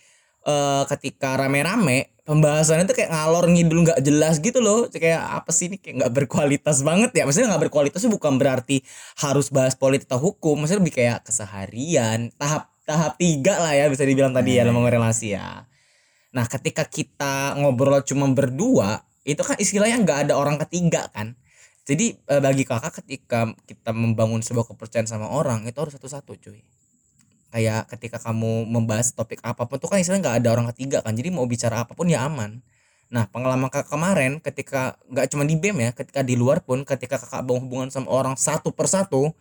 eh, 0.46 0.84
ketika 0.96 1.36
rame-rame 1.36 2.10
pembahasannya 2.30 2.86
tuh 2.86 2.94
kayak 2.94 3.10
ngalor 3.10 3.50
ngidul 3.50 3.80
nggak 3.82 4.00
jelas 4.06 4.38
gitu 4.38 4.62
loh. 4.62 4.86
Kayak 4.86 5.42
apa 5.42 5.50
sih 5.50 5.66
ini? 5.66 5.76
Kayak 5.82 6.06
nggak 6.06 6.12
berkualitas 6.14 6.86
banget 6.86 7.10
ya. 7.16 7.26
Maksudnya 7.26 7.48
nggak 7.50 7.62
berkualitas 7.66 8.06
bukan 8.06 8.38
berarti 8.38 8.86
harus 9.18 9.50
bahas 9.50 9.74
politik 9.74 10.06
atau 10.06 10.30
hukum. 10.30 10.62
Maksudnya 10.62 10.80
lebih 10.86 10.94
kayak 10.94 11.26
keseharian 11.26 12.30
tahap 12.38 12.70
tahap 12.86 13.18
tiga 13.18 13.58
lah 13.58 13.74
ya 13.74 13.86
bisa 13.90 14.06
dibilang 14.06 14.30
tadi 14.30 14.58
ya 14.58 14.62
dalam 14.62 14.82
relasi 14.86 15.34
ya. 15.34 15.66
Nah 16.30 16.46
ketika 16.46 16.86
kita 16.86 17.58
ngobrol 17.58 18.02
cuma 18.06 18.30
berdua 18.30 19.02
itu 19.26 19.42
kan 19.42 19.58
istilahnya 19.58 19.98
nggak 20.06 20.18
ada 20.30 20.34
orang 20.38 20.56
ketiga 20.62 21.10
kan. 21.10 21.34
Jadi 21.82 22.14
eh, 22.14 22.38
bagi 22.38 22.62
kakak 22.62 23.02
ketika 23.02 23.50
kita 23.66 23.90
membangun 23.90 24.38
sebuah 24.38 24.70
kepercayaan 24.70 25.10
sama 25.10 25.26
orang 25.26 25.66
itu 25.66 25.74
harus 25.82 25.98
satu-satu 25.98 26.38
cuy 26.38 26.62
kayak 27.50 27.90
ketika 27.92 28.22
kamu 28.22 28.64
membahas 28.64 29.10
topik 29.10 29.42
apa 29.42 29.66
pun 29.66 29.76
tuh 29.82 29.90
kan 29.90 29.98
istilahnya 29.98 30.22
nggak 30.22 30.36
ada 30.42 30.48
orang 30.54 30.66
ketiga 30.74 31.02
kan 31.02 31.12
jadi 31.18 31.34
mau 31.34 31.44
bicara 31.44 31.82
apa 31.82 31.92
pun 31.92 32.06
ya 32.06 32.22
aman. 32.24 32.62
Nah 33.10 33.26
pengalaman 33.26 33.66
kakak 33.68 33.90
kemarin 33.90 34.38
ketika 34.38 34.94
nggak 35.10 35.26
cuma 35.34 35.42
di 35.42 35.58
BEM 35.58 35.82
ya 35.82 35.90
ketika 35.90 36.22
di 36.22 36.38
luar 36.38 36.62
pun 36.62 36.86
ketika 36.86 37.18
kakak 37.18 37.42
bangun 37.42 37.66
hubungan 37.66 37.88
sama 37.90 38.06
orang 38.08 38.38
satu 38.38 38.70
persatu 38.70 39.34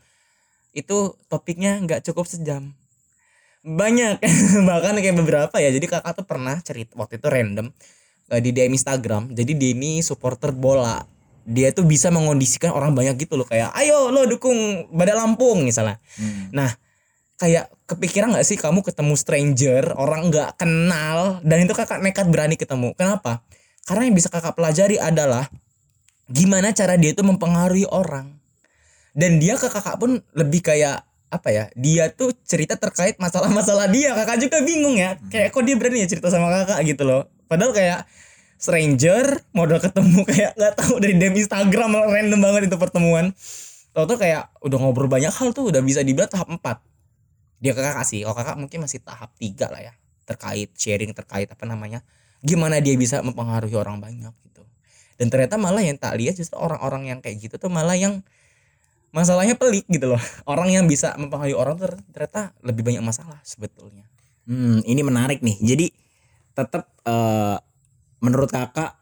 itu 0.73 1.13
topiknya 1.29 1.77
nggak 1.85 2.01
cukup 2.09 2.25
sejam. 2.25 2.73
Banyak 3.61 4.17
bahkan 4.69 4.97
kayak 4.97 5.17
beberapa 5.21 5.55
ya. 5.61 5.69
Jadi 5.69 5.85
kakak 5.85 6.17
tuh 6.17 6.25
pernah 6.25 6.57
cerita 6.65 6.97
waktu 6.97 7.21
itu 7.21 7.27
random 7.29 7.69
eh, 8.33 8.41
di 8.41 8.49
DM 8.49 8.73
Instagram 8.73 9.37
jadi 9.37 9.53
ini 9.53 10.01
supporter 10.01 10.49
bola. 10.49 11.05
Dia 11.49 11.73
tuh 11.73 11.85
bisa 11.85 12.09
mengondisikan 12.13 12.73
orang 12.73 12.93
banyak 12.93 13.21
gitu 13.21 13.37
loh 13.37 13.45
kayak 13.45 13.73
ayo 13.77 14.09
lo 14.09 14.25
dukung 14.25 14.89
Badai 14.89 15.13
Lampung 15.13 15.61
misalnya. 15.61 16.01
Hmm. 16.17 16.49
nah 16.49 16.69
kayak 17.39 17.71
kepikiran 17.87 18.35
nggak 18.35 18.43
sih 18.45 18.59
kamu 18.59 18.83
ketemu 18.83 19.15
stranger 19.15 19.95
orang 19.95 20.27
nggak 20.27 20.59
kenal 20.59 21.39
dan 21.41 21.57
itu 21.63 21.71
kakak 21.71 22.03
nekat 22.03 22.27
berani 22.27 22.59
ketemu? 22.59 22.91
Kenapa? 22.99 23.47
Karena 23.87 24.11
yang 24.11 24.15
bisa 24.19 24.27
kakak 24.27 24.53
pelajari 24.59 24.99
adalah 24.99 25.47
gimana 26.29 26.75
cara 26.75 26.99
dia 26.99 27.15
itu 27.15 27.23
mempengaruhi 27.23 27.87
orang. 27.89 28.37
Dan 29.15 29.41
dia 29.41 29.57
ke 29.57 29.71
kakak 29.71 29.97
pun 29.97 30.21
lebih 30.35 30.61
kayak 30.61 31.01
apa 31.29 31.49
ya 31.53 31.65
dia 31.77 32.09
tuh 32.11 32.35
cerita 32.43 32.75
terkait 32.75 33.15
masalah-masalah 33.17 33.87
dia. 33.87 34.13
Kakak 34.13 34.43
juga 34.43 34.59
bingung 34.61 34.99
ya 34.99 35.15
kayak 35.31 35.55
kok 35.55 35.63
dia 35.63 35.79
berani 35.79 36.03
ya 36.03 36.07
cerita 36.11 36.27
sama 36.27 36.51
kakak 36.51 36.83
gitu 36.85 37.07
loh. 37.07 37.31
Padahal 37.47 37.71
kayak 37.71 38.05
stranger 38.59 39.39
modal 39.55 39.79
ketemu 39.79 40.21
kayak 40.29 40.51
nggak 40.59 40.73
tahu 40.75 40.99
dari 40.99 41.15
DM 41.15 41.39
Instagram 41.39 42.03
random 42.03 42.39
banget 42.43 42.61
itu 42.67 42.75
pertemuan. 42.75 43.31
Tau 43.95 44.05
tuh 44.05 44.19
kayak 44.19 44.51
udah 44.59 44.77
ngobrol 44.77 45.07
banyak 45.07 45.31
hal 45.31 45.55
tuh 45.55 45.71
udah 45.71 45.81
bisa 45.81 46.03
dibilang 46.03 46.29
tahap 46.29 46.51
4 46.51 46.61
dia 47.59 47.75
ke 47.75 47.81
kakak 47.83 48.07
sih 48.07 48.23
kalau 48.23 48.35
kakak 48.35 48.57
mungkin 48.59 48.79
masih 48.83 49.03
tahap 49.03 49.31
3 49.35 49.71
lah 49.71 49.81
ya 49.91 49.93
terkait 50.23 50.71
sharing 50.75 51.11
terkait 51.11 51.51
apa 51.51 51.63
namanya 51.67 52.03
gimana 52.39 52.79
dia 52.79 52.95
bisa 52.95 53.19
mempengaruhi 53.19 53.75
orang 53.75 53.99
banyak 53.99 54.31
gitu. 54.47 54.63
Dan 55.19 55.27
ternyata 55.27 55.59
malah 55.59 55.83
yang 55.83 55.99
tak 55.99 56.15
lihat 56.15 56.39
justru 56.39 56.55
orang-orang 56.55 57.11
yang 57.11 57.19
kayak 57.19 57.43
gitu 57.43 57.59
tuh 57.59 57.67
malah 57.67 57.99
yang 57.99 58.23
masalahnya 59.11 59.59
pelik 59.59 59.83
gitu 59.91 60.15
loh. 60.15 60.21
Orang 60.51 60.71
yang 60.71 60.87
bisa 60.87 61.17
mempengaruhi 61.19 61.57
orang 61.57 61.75
ternyata 62.13 62.55
lebih 62.63 62.85
banyak 62.87 63.03
masalah 63.03 63.41
sebetulnya. 63.43 64.07
Hmm, 64.47 64.79
ini 64.87 65.01
menarik 65.03 65.43
nih. 65.43 65.57
Jadi 65.59 65.85
tetap 66.55 66.87
eh, 67.03 67.57
menurut 68.23 68.47
kakak 68.47 68.95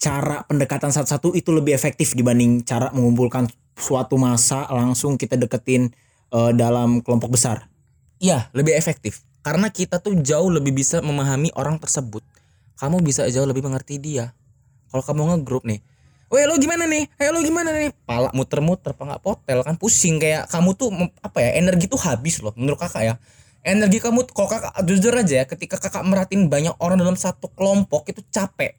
cara 0.00 0.44
pendekatan 0.44 0.92
satu-satu 0.92 1.32
itu 1.36 1.52
lebih 1.52 1.72
efektif 1.72 2.12
dibanding 2.12 2.64
cara 2.64 2.92
mengumpulkan 2.92 3.48
suatu 3.74 4.20
masa 4.20 4.68
langsung 4.70 5.16
kita 5.16 5.34
deketin 5.36 5.90
eh, 6.34 6.52
dalam 6.58 6.98
kelompok 7.00 7.38
besar. 7.38 7.70
Iya, 8.18 8.50
lebih 8.50 8.74
efektif. 8.74 9.22
Karena 9.46 9.70
kita 9.70 10.02
tuh 10.02 10.18
jauh 10.18 10.50
lebih 10.50 10.74
bisa 10.74 10.98
memahami 11.04 11.54
orang 11.54 11.78
tersebut. 11.78 12.26
Kamu 12.74 12.98
bisa 13.04 13.28
jauh 13.30 13.46
lebih 13.46 13.62
mengerti 13.62 14.02
dia. 14.02 14.34
Kalau 14.90 15.04
kamu 15.06 15.22
ngegrup 15.30 15.62
nih, 15.62 15.78
Weh 16.34 16.50
lo 16.50 16.58
gimana 16.58 16.88
nih? 16.90 17.06
Eh 17.14 17.30
lo 17.30 17.38
gimana 17.46 17.70
nih? 17.70 17.94
Pala 18.02 18.34
muter-muter, 18.34 18.90
apa 18.90 19.02
nggak 19.06 19.22
potel 19.22 19.62
kan 19.62 19.78
pusing 19.78 20.18
kayak 20.18 20.50
kamu 20.50 20.74
tuh 20.74 20.90
apa 21.22 21.38
ya 21.38 21.50
energi 21.62 21.86
tuh 21.86 22.00
habis 22.02 22.42
loh 22.42 22.50
menurut 22.58 22.80
kakak 22.80 23.02
ya. 23.06 23.14
Energi 23.62 24.02
kamu 24.02 24.26
kalau 24.34 24.50
kakak 24.50 24.74
jujur 24.82 25.14
aja 25.14 25.34
ya 25.40 25.44
ketika 25.46 25.78
kakak 25.78 26.02
merhatiin 26.02 26.50
banyak 26.50 26.74
orang 26.82 26.98
dalam 26.98 27.14
satu 27.14 27.52
kelompok 27.54 28.10
itu 28.10 28.18
capek. 28.34 28.74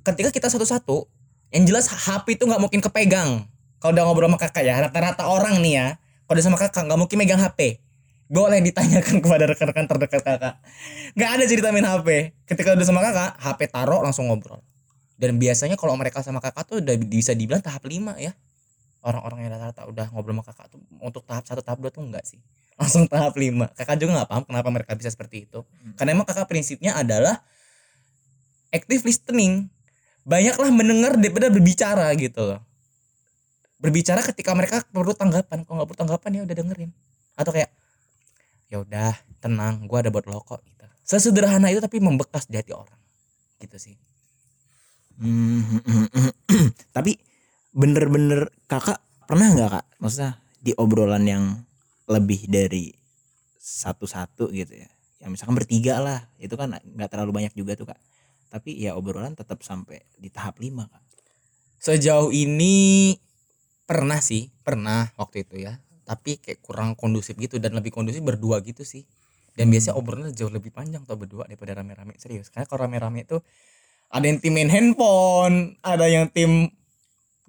Ketika 0.00 0.32
kita 0.32 0.48
satu-satu, 0.48 1.04
yang 1.52 1.68
jelas 1.68 1.84
HP 1.92 2.40
itu 2.40 2.48
nggak 2.48 2.62
mungkin 2.64 2.80
kepegang. 2.80 3.44
Kalau 3.76 3.92
udah 3.92 4.04
ngobrol 4.08 4.32
sama 4.32 4.38
kakak 4.40 4.64
ya, 4.64 4.80
rata-rata 4.80 5.28
orang 5.28 5.60
nih 5.60 5.72
ya, 5.76 5.86
udah 6.30 6.44
sama 6.46 6.56
kakak 6.58 6.86
nggak 6.86 6.98
mungkin 6.98 7.18
megang 7.18 7.42
HP 7.42 7.82
boleh 8.30 8.62
ditanyakan 8.62 9.18
kepada 9.26 9.44
rekan-rekan 9.50 9.86
terdekat 9.90 10.22
kakak. 10.22 10.54
Nggak 11.18 11.30
ada 11.34 11.44
cerita 11.50 11.68
main 11.74 11.82
HP 11.82 12.08
ketika 12.46 12.78
udah 12.78 12.86
sama 12.86 13.02
kakak 13.02 13.34
HP 13.42 13.60
taruh 13.74 14.00
langsung 14.06 14.30
ngobrol. 14.30 14.62
Dan 15.18 15.36
biasanya 15.36 15.74
kalau 15.76 15.98
mereka 15.98 16.22
sama 16.22 16.38
kakak 16.38 16.64
tuh 16.64 16.80
udah 16.80 16.96
bisa 16.96 17.34
dibilang 17.34 17.60
tahap 17.60 17.82
5 17.84 18.16
ya. 18.22 18.32
Orang-orang 19.02 19.44
yang 19.44 19.50
rata-rata 19.58 19.82
udah 19.90 20.06
ngobrol 20.14 20.38
sama 20.38 20.44
kakak 20.46 20.66
tuh 20.70 20.80
untuk 21.02 21.26
tahap 21.26 21.44
satu 21.44 21.60
tahap 21.60 21.82
dua 21.82 21.90
tuh 21.90 22.06
enggak 22.06 22.22
sih. 22.22 22.38
Langsung 22.80 23.10
tahap 23.10 23.34
5 23.34 23.74
kakak 23.74 23.96
juga 23.98 24.22
nggak 24.22 24.28
paham 24.30 24.44
kenapa 24.46 24.68
mereka 24.70 24.92
bisa 24.94 25.10
seperti 25.10 25.50
itu. 25.50 25.66
Karena 25.98 26.14
emang 26.14 26.24
kakak 26.24 26.46
prinsipnya 26.46 26.94
adalah 26.94 27.42
active 28.70 29.02
listening. 29.02 29.66
Banyaklah 30.22 30.70
mendengar 30.70 31.18
daripada 31.18 31.50
berbicara 31.50 32.06
gitu 32.14 32.46
loh 32.46 32.69
berbicara 33.80 34.20
ketika 34.22 34.52
mereka 34.52 34.84
perlu 34.92 35.16
tanggapan 35.16 35.64
kalau 35.64 35.82
nggak 35.82 35.88
perlu 35.88 36.00
tanggapan 36.06 36.30
ya 36.36 36.40
udah 36.44 36.56
dengerin 36.56 36.90
atau 37.34 37.52
kayak 37.56 37.70
ya 38.68 38.84
udah 38.84 39.16
tenang 39.40 39.88
gua 39.88 40.04
ada 40.04 40.12
buat 40.12 40.28
lo 40.28 40.44
kok 40.44 40.60
gitu 40.62 40.86
sesederhana 41.02 41.72
itu 41.72 41.80
tapi 41.80 41.98
membekas 41.98 42.46
di 42.46 42.60
hati 42.60 42.76
orang 42.76 43.00
gitu 43.58 43.80
sih 43.80 43.96
Hmm, 45.20 45.60
Tapi 46.96 47.12
bener-bener 47.76 48.48
kakak 48.64 49.04
pernah 49.28 49.52
nggak 49.52 49.68
kak? 49.68 49.86
Maksudnya 50.00 50.40
di 50.64 50.72
obrolan 50.80 51.24
yang 51.28 51.44
lebih 52.08 52.48
dari 52.48 52.88
satu-satu 53.60 54.48
gitu 54.56 54.80
ya. 54.80 54.88
Yang 55.20 55.30
misalkan 55.36 55.56
bertiga 55.60 56.00
lah, 56.00 56.24
itu 56.40 56.56
kan 56.56 56.80
nggak 56.80 57.10
terlalu 57.12 57.36
banyak 57.36 57.52
juga 57.52 57.76
tuh 57.76 57.92
kak. 57.92 58.00
Tapi 58.48 58.80
ya 58.80 58.96
obrolan 58.96 59.36
tetap 59.36 59.60
sampai 59.60 60.00
di 60.16 60.32
tahap 60.32 60.56
lima 60.56 60.88
kak. 60.88 61.04
sejauh 61.80 62.28
ini 62.28 63.16
pernah 63.90 64.22
sih 64.22 64.54
pernah 64.62 65.10
waktu 65.18 65.42
itu 65.42 65.66
ya. 65.66 65.82
Tapi 66.06 66.38
kayak 66.38 66.62
kurang 66.62 66.94
kondusif 66.94 67.34
gitu 67.34 67.58
dan 67.58 67.74
lebih 67.74 67.90
kondusif 67.90 68.22
berdua 68.22 68.62
gitu 68.62 68.86
sih. 68.86 69.02
Dan 69.58 69.66
biasanya 69.66 69.98
obrolannya 69.98 70.30
jauh 70.30 70.46
lebih 70.46 70.70
panjang 70.70 71.02
tuh 71.02 71.18
berdua 71.18 71.50
daripada 71.50 71.82
rame-rame 71.82 72.14
serius. 72.22 72.54
Karena 72.54 72.70
kalau 72.70 72.86
rame-rame 72.86 73.26
itu 73.26 73.42
ada 74.14 74.30
yang 74.30 74.38
tim 74.38 74.54
main 74.54 74.70
handphone 74.70 75.74
ada 75.82 76.06
yang 76.06 76.30
tim 76.30 76.70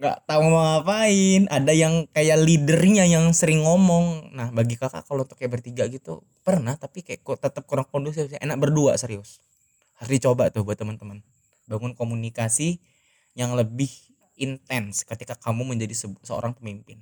nggak 0.01 0.17
tahu 0.25 0.41
mau 0.49 0.81
ngapain 0.81 1.45
ada 1.53 1.73
yang 1.77 2.09
kayak 2.09 2.41
leadernya 2.41 3.05
yang 3.05 3.29
sering 3.37 3.61
ngomong. 3.61 4.33
Nah 4.33 4.49
bagi 4.49 4.81
kakak 4.81 5.05
kalau 5.05 5.29
untuk 5.29 5.37
kayak 5.37 5.61
bertiga 5.61 5.85
gitu 5.85 6.25
pernah 6.41 6.73
tapi 6.73 7.05
kayak 7.05 7.21
kok 7.21 7.37
tetap 7.37 7.69
kurang 7.69 7.85
kondusif 7.85 8.33
sih. 8.33 8.41
enak 8.41 8.57
berdua 8.57 8.97
serius. 8.97 9.37
Harus 10.01 10.09
dicoba 10.09 10.49
tuh 10.49 10.65
buat 10.65 10.81
teman-teman. 10.81 11.21
Bangun 11.69 11.93
komunikasi 11.93 12.81
yang 13.37 13.53
lebih 13.53 14.10
intens 14.35 15.03
ketika 15.03 15.35
kamu 15.35 15.75
menjadi 15.75 15.95
se- 15.95 16.21
seorang 16.23 16.53
pemimpin 16.53 16.99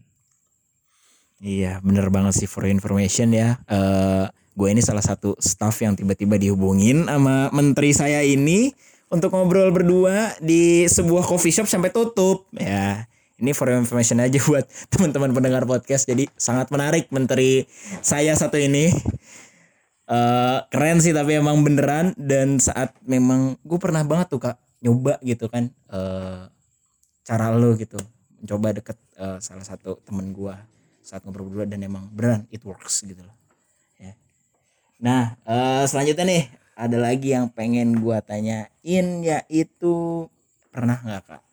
Iya 1.40 1.80
bener 1.80 2.12
banget 2.12 2.36
sih 2.36 2.52
for 2.52 2.68
information 2.68 3.32
ya. 3.32 3.56
Eh 3.64 4.28
gue 4.60 4.68
ini 4.68 4.84
salah 4.84 5.00
satu 5.00 5.40
staff 5.40 5.80
yang 5.80 5.96
tiba-tiba 5.96 6.36
dihubungin 6.36 7.08
sama 7.08 7.48
menteri 7.56 7.96
saya 7.96 8.20
ini 8.28 8.76
untuk 9.08 9.32
ngobrol 9.32 9.72
berdua 9.72 10.36
di 10.44 10.84
sebuah 10.84 11.24
coffee 11.24 11.56
shop 11.56 11.72
sampai 11.72 11.96
tutup 11.96 12.44
ya. 12.52 13.08
Ini 13.40 13.56
for 13.56 13.72
information 13.72 14.20
aja 14.20 14.36
buat 14.52 14.68
teman-teman 14.92 15.32
pendengar 15.32 15.64
podcast. 15.64 16.12
Jadi 16.12 16.28
sangat 16.36 16.68
menarik 16.76 17.08
menteri 17.08 17.64
saya 18.04 18.36
satu 18.36 18.60
ini. 18.60 18.92
eh 20.10 20.60
keren 20.74 21.00
sih 21.00 21.14
tapi 21.14 21.38
emang 21.38 21.62
beneran 21.62 22.18
dan 22.18 22.58
saat 22.58 22.98
memang 23.06 23.56
gue 23.62 23.78
pernah 23.78 24.02
banget 24.02 24.34
tuh 24.34 24.42
kak 24.42 24.58
nyoba 24.82 25.22
gitu 25.22 25.46
kan 25.48 25.70
eh 25.70 26.44
cara 27.30 27.54
lo 27.54 27.78
gitu 27.78 28.02
mencoba 28.42 28.82
deket 28.82 28.98
eh, 29.22 29.38
salah 29.38 29.62
satu 29.62 30.02
temen 30.02 30.34
gua 30.34 30.58
saat 31.06 31.22
ngobrol 31.22 31.46
berdua 31.54 31.66
dan 31.70 31.86
emang 31.86 32.10
beneran 32.10 32.50
it 32.50 32.66
works 32.66 33.06
gitu 33.06 33.22
loh 33.22 33.38
ya 34.02 34.18
nah 34.98 35.38
eh, 35.46 35.86
selanjutnya 35.86 36.26
nih 36.26 36.44
ada 36.74 36.98
lagi 36.98 37.38
yang 37.38 37.46
pengen 37.54 38.02
gua 38.02 38.26
tanyain 38.26 39.08
yaitu 39.22 40.26
pernah 40.74 40.98
nggak 40.98 41.24
kak 41.30 41.44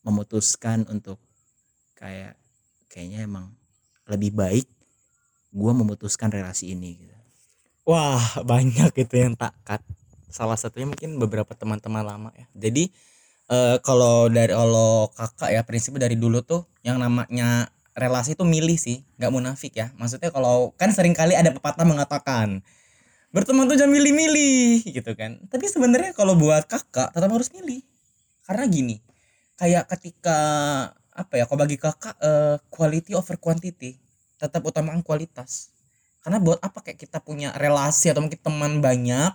memutuskan 0.00 0.88
untuk 0.88 1.20
kayak 1.92 2.40
kayaknya 2.88 3.28
emang 3.28 3.52
lebih 4.08 4.32
baik 4.32 4.64
gua 5.52 5.76
memutuskan 5.76 6.32
relasi 6.32 6.72
ini 6.72 6.96
gitu 6.96 7.12
Wah 7.82 8.22
banyak 8.46 8.94
itu 8.94 9.14
yang 9.18 9.34
tak 9.34 9.58
cut. 9.66 9.82
Salah 10.30 10.54
satunya 10.54 10.86
mungkin 10.86 11.18
beberapa 11.18 11.50
teman-teman 11.50 12.06
lama 12.06 12.30
ya. 12.38 12.46
Jadi 12.54 12.94
eh, 13.50 13.76
kalau 13.82 14.28
dari 14.30 14.52
kalau 14.54 15.10
kakak 15.14 15.50
ya 15.54 15.62
prinsipnya 15.66 16.06
dari 16.10 16.16
dulu 16.18 16.42
tuh 16.44 16.66
yang 16.86 16.98
namanya 17.02 17.70
relasi 17.96 18.34
itu 18.36 18.44
milih 18.46 18.78
sih, 18.78 19.04
nggak 19.18 19.32
munafik 19.32 19.72
ya. 19.76 19.90
Maksudnya 19.98 20.30
kalau 20.32 20.72
kan 20.78 20.90
sering 20.94 21.14
kali 21.16 21.34
ada 21.36 21.50
pepatah 21.54 21.84
mengatakan 21.86 22.62
berteman 23.32 23.64
tuh 23.70 23.80
jangan 23.80 23.92
milih-milih 23.96 24.86
gitu 24.92 25.12
kan. 25.16 25.40
Tapi 25.48 25.64
sebenarnya 25.70 26.12
kalau 26.12 26.36
buat 26.36 26.68
kakak 26.68 27.14
tetap 27.16 27.30
harus 27.32 27.48
milih. 27.54 27.80
Karena 28.44 28.64
gini, 28.68 28.96
kayak 29.56 29.88
ketika 29.96 30.38
apa 31.12 31.34
ya? 31.40 31.44
Kalau 31.48 31.60
bagi 31.64 31.78
kakak 31.80 32.16
eh, 32.20 32.56
quality 32.68 33.12
over 33.16 33.36
quantity, 33.40 33.96
tetap 34.40 34.60
utamakan 34.66 35.00
kualitas 35.06 35.72
karena 36.22 36.38
buat 36.38 36.58
apa 36.62 36.78
kayak 36.82 36.98
kita 37.02 37.18
punya 37.18 37.50
relasi 37.58 38.14
atau 38.14 38.22
mungkin 38.22 38.38
teman 38.38 38.78
banyak 38.78 39.34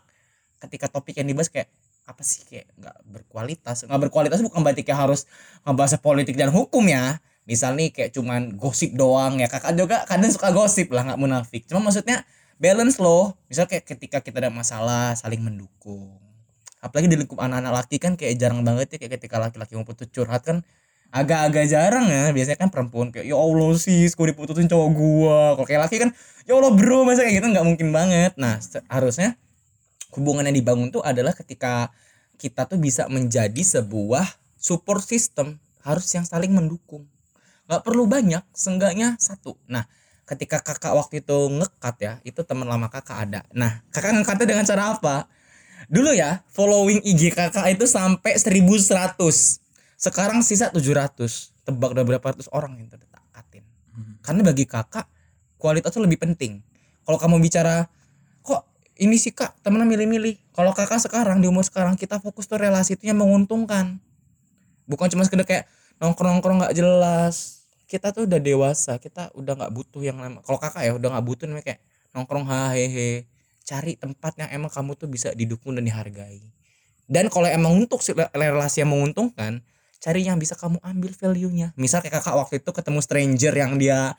ketika 0.63 0.88
topik 0.88 1.20
yang 1.20 1.28
dibahas 1.28 1.52
kayak 1.52 1.67
apa 2.08 2.24
sih 2.24 2.48
kayak 2.48 2.72
nggak 2.80 2.98
berkualitas. 3.04 3.84
Nggak 3.84 4.02
berkualitas 4.08 4.39
bukan 4.39 4.63
berarti 4.63 4.88
kayak 4.88 5.00
harus 5.12 5.28
ngebahas 5.67 6.00
politik 6.00 6.39
dan 6.39 6.50
hukum 6.56 6.88
ya. 6.88 7.20
Misal 7.43 7.76
nih 7.76 7.91
kayak 7.91 8.12
cuman 8.15 8.56
gosip 8.56 8.96
doang 8.96 9.43
ya. 9.43 9.52
Kakak 9.52 9.76
juga 9.76 10.08
kadang 10.08 10.32
suka 10.32 10.56
gosip 10.56 10.88
lah 10.96 11.04
nggak 11.04 11.20
munafik. 11.20 11.67
Cuma 11.67 11.84
maksudnya 11.84 12.24
balance 12.58 12.98
loh. 13.04 13.36
Misal 13.52 13.67
kayak 13.67 13.84
ketika 13.84 14.24
kita 14.24 14.39
ada 14.39 14.52
masalah 14.52 15.13
saling 15.20 15.43
mendukung. 15.43 16.15
Apalagi 16.80 17.12
di 17.12 17.20
lingkup 17.20 17.43
anak-anak 17.43 17.74
laki 17.84 17.98
kan 18.00 18.15
kayak 18.15 18.39
jarang 18.39 18.63
banget 18.63 18.96
ya 18.96 18.98
kayak 19.04 19.20
ketika 19.20 19.36
laki-laki 19.43 19.76
ngumpul 19.76 19.98
tuh 19.98 20.08
curhat 20.08 20.48
kan 20.48 20.63
agak-agak 21.12 21.67
jarang 21.67 22.08
ya. 22.08 22.32
Biasanya 22.32 22.56
kan 22.60 22.70
perempuan 22.72 23.12
kayak 23.12 23.28
ya 23.28 23.36
Allah 23.36 23.76
sis 23.76 24.15
gue 24.15 24.28
diputusin 24.32 24.72
cowok 24.72 24.89
gua? 24.96 25.39
Kalau 25.60 25.67
kayak 25.67 25.82
laki 25.91 25.96
kan 26.08 26.10
ya 26.48 26.56
Allah 26.56 26.72
bro 26.72 27.04
masa 27.04 27.28
kayak 27.28 27.43
gitu? 27.43 27.48
Nggak 27.52 27.65
mungkin 27.67 27.88
banget. 27.91 28.32
Nah 28.39 28.63
harusnya 28.88 29.36
hubungan 30.13 30.46
yang 30.48 30.56
dibangun 30.56 30.91
tuh 30.93 31.04
adalah 31.04 31.34
ketika 31.36 31.91
kita 32.38 32.70
tuh 32.70 32.78
bisa 32.78 33.10
menjadi 33.10 33.62
sebuah 33.63 34.26
support 34.56 35.02
system 35.04 35.58
harus 35.82 36.08
yang 36.13 36.24
saling 36.24 36.54
mendukung. 36.54 37.08
Nggak 37.67 37.82
perlu 37.84 38.06
banyak 38.06 38.43
seenggaknya 38.54 39.17
satu. 39.17 39.58
Nah 39.67 39.88
ketika 40.28 40.60
kakak 40.60 40.91
waktu 40.91 41.24
itu 41.24 41.38
ngekat 41.52 41.96
ya 42.00 42.13
itu 42.24 42.43
teman 42.43 42.67
lama 42.67 42.88
kakak 42.88 43.28
ada. 43.28 43.41
Nah 43.52 43.82
kakak 43.91 44.22
ngekatnya 44.22 44.46
dengan 44.48 44.65
cara 44.67 44.84
apa? 44.96 45.15
Dulu 45.88 46.12
ya 46.13 46.43
following 46.52 47.04
IG 47.04 47.32
kakak 47.32 47.67
itu 47.72 47.88
sampai 47.88 48.36
1100 48.36 49.17
sekarang 49.98 50.46
sisa 50.46 50.70
700 50.70 51.65
tebak 51.65 51.89
udah 51.96 52.06
berapa 52.06 52.26
ratus 52.32 52.48
orang 52.54 52.78
yang 52.78 52.88
terdekatin 52.91 53.65
karena 54.22 54.41
bagi 54.43 54.67
kakak 54.67 55.08
kualitas 55.56 55.96
itu 55.96 56.04
lebih 56.04 56.20
penting. 56.20 56.60
Kalau 57.08 57.15
kamu 57.15 57.39
bicara 57.39 57.88
ini 58.97 59.15
sih 59.17 59.33
kak 59.33 59.62
temennya 59.62 59.86
milih-milih. 59.86 60.53
Kalau 60.53 60.71
kakak 60.73 61.01
sekarang 61.01 61.41
di 61.41 61.47
umur 61.47 61.65
sekarang 61.65 61.97
kita 61.97 62.17
fokus 62.21 62.49
tuh 62.49 62.60
relasi 62.62 62.97
itu 62.97 63.10
yang 63.10 63.21
menguntungkan. 63.21 63.97
Bukan 64.89 65.07
cuma 65.13 65.25
sekedar 65.25 65.45
kayak 65.45 65.65
nongkrong-nongkrong 66.01 66.65
nggak 66.65 66.75
jelas. 66.77 67.65
Kita 67.88 68.12
tuh 68.12 68.27
udah 68.27 68.39
dewasa 68.41 68.99
kita 68.99 69.31
udah 69.38 69.53
nggak 69.57 69.71
butuh 69.73 70.01
yang 70.03 70.19
lama. 70.19 70.43
Kalau 70.43 70.60
kakak 70.60 70.83
ya 70.83 70.91
udah 70.97 71.10
nggak 71.17 71.25
butuh 71.25 71.45
namanya 71.47 71.65
kayak 71.73 71.79
nongkrong 72.12 72.45
hahehe 72.49 73.27
cari 73.67 73.99
tempat 73.99 74.39
yang 74.39 74.49
emang 74.55 74.71
kamu 74.71 74.95
tuh 74.95 75.12
bisa 75.12 75.36
didukung 75.36 75.75
dan 75.75 75.83
dihargai. 75.83 76.39
Dan 77.07 77.27
kalau 77.27 77.47
emang 77.51 77.75
untuk 77.75 77.99
si- 77.99 78.15
relasi 78.15 78.83
yang 78.83 78.91
menguntungkan 78.95 79.60
cari 79.99 80.23
yang 80.23 80.39
bisa 80.39 80.55
kamu 80.55 80.79
ambil 80.79 81.12
value-nya. 81.12 81.75
Misal 81.75 81.99
kayak 81.99 82.23
kakak 82.23 82.36
waktu 82.36 82.63
itu 82.63 82.69
ketemu 82.71 82.99
stranger 83.03 83.53
yang 83.55 83.75
dia 83.75 84.15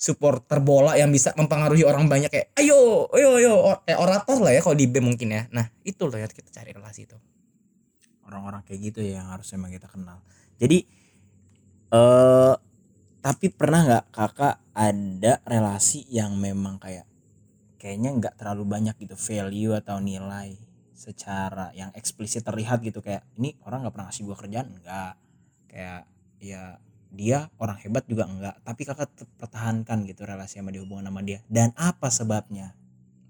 supporter 0.00 0.64
bola 0.64 0.96
yang 0.96 1.12
bisa 1.12 1.36
mempengaruhi 1.36 1.84
orang 1.84 2.08
banyak 2.08 2.32
kayak 2.32 2.48
ayo 2.56 3.04
ayo 3.12 3.36
ayo. 3.36 3.52
Or- 3.60 3.84
kayak 3.84 4.00
orator 4.00 4.40
lah 4.40 4.56
ya 4.56 4.64
kalau 4.64 4.72
di 4.72 4.88
BEM 4.88 5.12
mungkin 5.12 5.28
ya. 5.28 5.44
Nah 5.52 5.68
itu 5.84 6.08
loh 6.08 6.16
yang 6.16 6.32
kita 6.32 6.48
cari 6.48 6.72
relasi 6.72 7.04
itu. 7.04 7.20
Orang-orang 8.24 8.64
kayak 8.64 8.80
gitu 8.80 9.04
ya 9.04 9.20
yang 9.20 9.28
harus 9.28 9.52
emang 9.52 9.68
kita 9.68 9.92
kenal. 9.92 10.24
Jadi 10.56 10.88
eh 11.92 12.54
tapi 13.20 13.46
pernah 13.52 13.84
nggak 13.84 14.04
kakak 14.08 14.56
ada 14.72 15.44
relasi 15.44 16.08
yang 16.08 16.32
memang 16.40 16.80
kayak 16.80 17.04
kayaknya 17.76 18.16
nggak 18.16 18.34
terlalu 18.40 18.64
banyak 18.64 18.96
gitu 18.96 19.20
value 19.20 19.76
atau 19.76 20.00
nilai 20.00 20.56
secara 20.96 21.76
yang 21.76 21.92
eksplisit 21.92 22.40
terlihat 22.40 22.80
gitu? 22.80 23.04
Kayak 23.04 23.28
ini 23.36 23.52
orang 23.68 23.84
nggak 23.84 23.92
pernah 23.92 24.08
ngasih 24.08 24.24
gua 24.24 24.36
kerjaan? 24.40 24.80
Enggak 24.80 25.20
kayak 25.68 26.08
ya 26.40 26.80
dia 27.10 27.50
orang 27.58 27.74
hebat 27.82 28.06
juga 28.06 28.26
enggak 28.30 28.54
tapi 28.62 28.86
kakak 28.86 29.10
tetap 29.10 29.28
pertahankan 29.36 30.06
gitu 30.06 30.22
relasi 30.22 30.62
sama 30.62 30.70
dia 30.70 30.82
hubungan 30.82 31.10
sama 31.10 31.20
dia. 31.26 31.42
Dan 31.50 31.74
apa 31.74 32.08
sebabnya? 32.08 32.72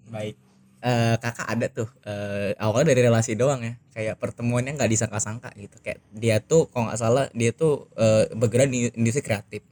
Baik. 0.09 0.37
Eh 0.81 1.17
kakak 1.21 1.49
ada 1.49 1.67
tuh 1.69 1.89
eh 2.05 2.57
awalnya 2.61 2.93
dari 2.93 3.01
relasi 3.09 3.37
doang 3.37 3.61
ya. 3.65 3.75
Kayak 3.93 4.17
pertemuannya 4.21 4.77
nggak 4.77 4.91
disangka-sangka 4.93 5.53
gitu. 5.57 5.77
Kayak 5.81 6.01
dia 6.13 6.37
tuh 6.45 6.69
kalau 6.69 6.89
nggak 6.93 7.01
salah 7.01 7.27
dia 7.33 7.51
tuh 7.53 7.89
eh, 7.97 8.29
bergerak 8.37 8.69
di 8.69 8.93
industri 8.97 9.25
kreatif. 9.25 9.65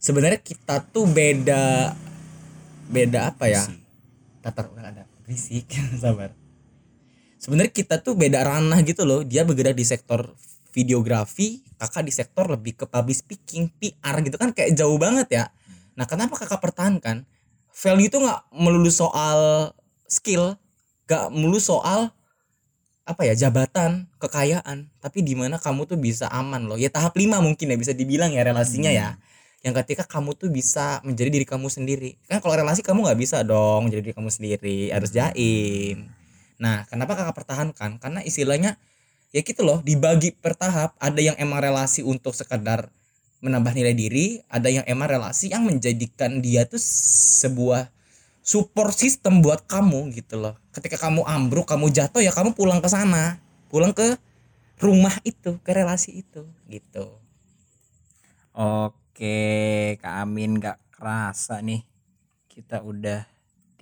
Sebenarnya 0.00 0.40
kita 0.40 0.84
tuh 0.84 1.08
beda 1.08 1.92
beda 2.88 3.32
apa 3.32 3.48
ya? 3.48 3.64
Tatar 4.44 4.68
udah 4.72 4.84
ada 4.84 5.02
berisik 5.24 5.68
sabar. 6.02 6.32
Sebenarnya 7.40 7.72
kita 7.76 8.00
tuh 8.00 8.16
beda 8.16 8.40
ranah 8.40 8.80
gitu 8.84 9.04
loh. 9.04 9.20
Dia 9.20 9.44
bergerak 9.44 9.76
di 9.76 9.84
sektor 9.84 10.32
videografi 10.74 11.62
kakak 11.78 12.02
di 12.02 12.12
sektor 12.12 12.50
lebih 12.50 12.74
ke 12.74 12.84
public 12.90 13.14
speaking 13.14 13.70
PR 13.78 14.18
gitu 14.26 14.34
kan 14.34 14.50
kayak 14.50 14.74
jauh 14.74 14.98
banget 14.98 15.28
ya. 15.30 15.44
Nah 15.94 16.04
kenapa 16.10 16.34
kakak 16.34 16.58
pertahankan? 16.58 17.22
Value 17.70 18.10
itu 18.10 18.18
nggak 18.18 18.50
melulu 18.50 18.90
soal 18.90 19.70
skill 20.10 20.58
gak 21.04 21.28
melulu 21.32 21.60
soal 21.60 22.12
apa 23.04 23.28
ya 23.28 23.36
jabatan 23.36 24.08
kekayaan 24.16 24.88
tapi 25.04 25.20
di 25.20 25.36
mana 25.36 25.60
kamu 25.60 25.84
tuh 25.84 26.00
bisa 26.00 26.26
aman 26.32 26.64
loh. 26.64 26.80
Ya 26.80 26.88
tahap 26.88 27.12
lima 27.20 27.44
mungkin 27.44 27.68
ya 27.68 27.76
bisa 27.76 27.92
dibilang 27.92 28.32
ya 28.32 28.40
relasinya 28.40 28.88
ya. 28.88 29.20
Yang 29.60 29.84
ketika 29.84 30.04
kamu 30.08 30.36
tuh 30.36 30.48
bisa 30.52 31.00
menjadi 31.04 31.28
diri 31.28 31.46
kamu 31.48 31.68
sendiri. 31.68 32.16
Kan 32.28 32.40
kalau 32.40 32.56
relasi 32.56 32.80
kamu 32.80 33.04
nggak 33.04 33.20
bisa 33.20 33.44
dong 33.44 33.92
jadi 33.92 34.00
diri 34.00 34.14
kamu 34.16 34.30
sendiri 34.32 34.78
harus 34.92 35.12
jaim. 35.12 36.08
Nah 36.56 36.88
kenapa 36.88 37.12
kakak 37.12 37.36
pertahankan? 37.36 38.00
Karena 38.00 38.24
istilahnya 38.24 38.80
ya 39.34 39.42
gitu 39.42 39.66
loh 39.66 39.82
dibagi 39.82 40.30
per 40.30 40.54
tahap 40.54 40.94
ada 41.02 41.18
yang 41.18 41.34
emang 41.42 41.58
relasi 41.58 42.06
untuk 42.06 42.30
sekedar 42.38 42.86
menambah 43.42 43.74
nilai 43.74 43.92
diri 43.98 44.26
ada 44.46 44.70
yang 44.70 44.86
emang 44.86 45.10
relasi 45.10 45.50
yang 45.50 45.66
menjadikan 45.66 46.38
dia 46.38 46.62
tuh 46.62 46.78
sebuah 46.78 47.90
support 48.40 48.94
system 48.94 49.42
buat 49.42 49.66
kamu 49.66 50.14
gitu 50.14 50.38
loh 50.38 50.54
ketika 50.70 50.96
kamu 50.96 51.26
ambruk 51.26 51.66
kamu 51.66 51.90
jatuh 51.90 52.22
ya 52.22 52.30
kamu 52.30 52.54
pulang 52.54 52.78
ke 52.78 52.86
sana 52.86 53.42
pulang 53.68 53.90
ke 53.90 54.14
rumah 54.78 55.18
itu 55.26 55.58
ke 55.66 55.70
relasi 55.74 56.22
itu 56.22 56.46
gitu 56.70 57.24
Oke, 58.54 59.98
Kak 59.98 60.14
Amin 60.22 60.62
gak 60.62 60.78
kerasa 60.94 61.58
nih. 61.58 61.82
Kita 62.46 62.86
udah 62.86 63.26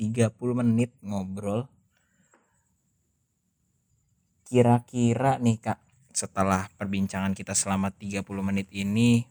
30 0.01 0.33
menit 0.57 0.97
ngobrol. 1.05 1.69
Kira-kira 4.53 5.41
nih 5.41 5.57
Kak, 5.57 5.81
setelah 6.13 6.69
perbincangan 6.77 7.33
kita 7.33 7.57
selama 7.57 7.89
30 7.89 8.21
menit 8.45 8.69
ini 8.69 9.25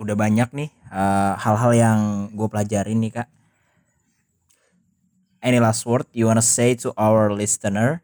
udah 0.00 0.16
banyak 0.16 0.48
nih 0.56 0.72
eh, 0.72 1.34
hal-hal 1.36 1.72
yang 1.76 2.00
gue 2.32 2.48
pelajarin 2.48 2.96
nih 2.96 3.20
Kak. 3.20 3.28
Any 5.44 5.60
last 5.60 5.84
word 5.84 6.08
you 6.16 6.32
wanna 6.32 6.40
say 6.40 6.72
to 6.80 6.96
our 6.96 7.28
listener? 7.28 8.00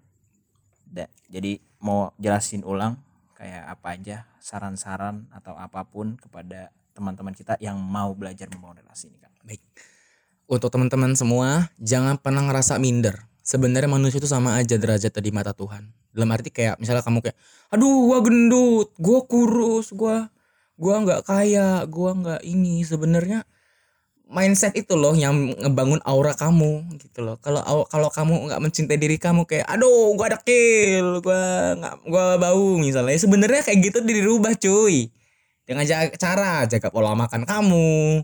Da- 0.85 1.09
jadi 1.33 1.57
mau 1.81 2.13
jelasin 2.21 2.61
ulang 2.61 3.01
kayak 3.41 3.73
apa 3.73 3.97
aja 3.97 4.17
saran-saran 4.37 5.33
atau 5.33 5.57
apa 5.57 5.81
pun 5.89 6.21
kepada 6.21 6.69
teman-teman 6.93 7.33
kita 7.33 7.57
yang 7.57 7.81
mau 7.81 8.13
belajar 8.13 8.49
membangun 8.53 8.85
relasi 8.85 9.13
ini 9.13 9.21
kan. 9.21 9.33
baik 9.45 9.61
untuk 10.49 10.73
teman-teman 10.73 11.13
semua 11.13 11.69
jangan 11.77 12.17
pernah 12.17 12.41
ngerasa 12.49 12.81
minder 12.81 13.29
sebenarnya 13.47 13.87
manusia 13.87 14.19
itu 14.19 14.27
sama 14.27 14.59
aja 14.59 14.75
derajatnya 14.75 15.23
di 15.23 15.31
mata 15.31 15.55
Tuhan. 15.55 15.87
Dalam 16.11 16.29
arti 16.35 16.51
kayak 16.51 16.83
misalnya 16.83 17.07
kamu 17.07 17.23
kayak 17.23 17.37
aduh 17.71 18.11
gua 18.11 18.19
gendut 18.27 18.89
gua 18.99 19.21
kurus 19.25 19.95
gua 19.95 20.27
gua 20.75 20.95
nggak 21.07 21.23
kaya 21.23 21.87
gua 21.87 22.11
nggak 22.19 22.43
ini. 22.43 22.83
Sebenarnya 22.83 23.47
mindset 24.27 24.75
itu 24.75 24.99
loh 24.99 25.15
yang 25.15 25.55
ngebangun 25.63 26.03
aura 26.03 26.35
kamu 26.35 26.99
gitu 26.99 27.23
loh. 27.23 27.39
Kalau 27.39 27.63
au- 27.63 27.87
kalau 27.87 28.11
kamu 28.11 28.51
nggak 28.51 28.61
mencintai 28.61 28.99
diri 28.99 29.17
kamu 29.23 29.47
kayak 29.47 29.71
aduh 29.71 30.19
gua 30.19 30.35
ada 30.35 30.39
kill 30.43 31.23
gua 31.23 31.79
nggak 31.79 31.95
gua 32.11 32.25
bau 32.43 32.75
misalnya. 32.83 33.15
Sebenarnya 33.15 33.63
kayak 33.63 33.79
gitu 33.95 33.99
dirubah 34.03 34.59
cuy. 34.59 35.07
Dengan 35.67 35.83
cara 36.19 36.67
jaga 36.67 36.89
pola 36.95 37.15
makan 37.15 37.43
kamu 37.47 38.23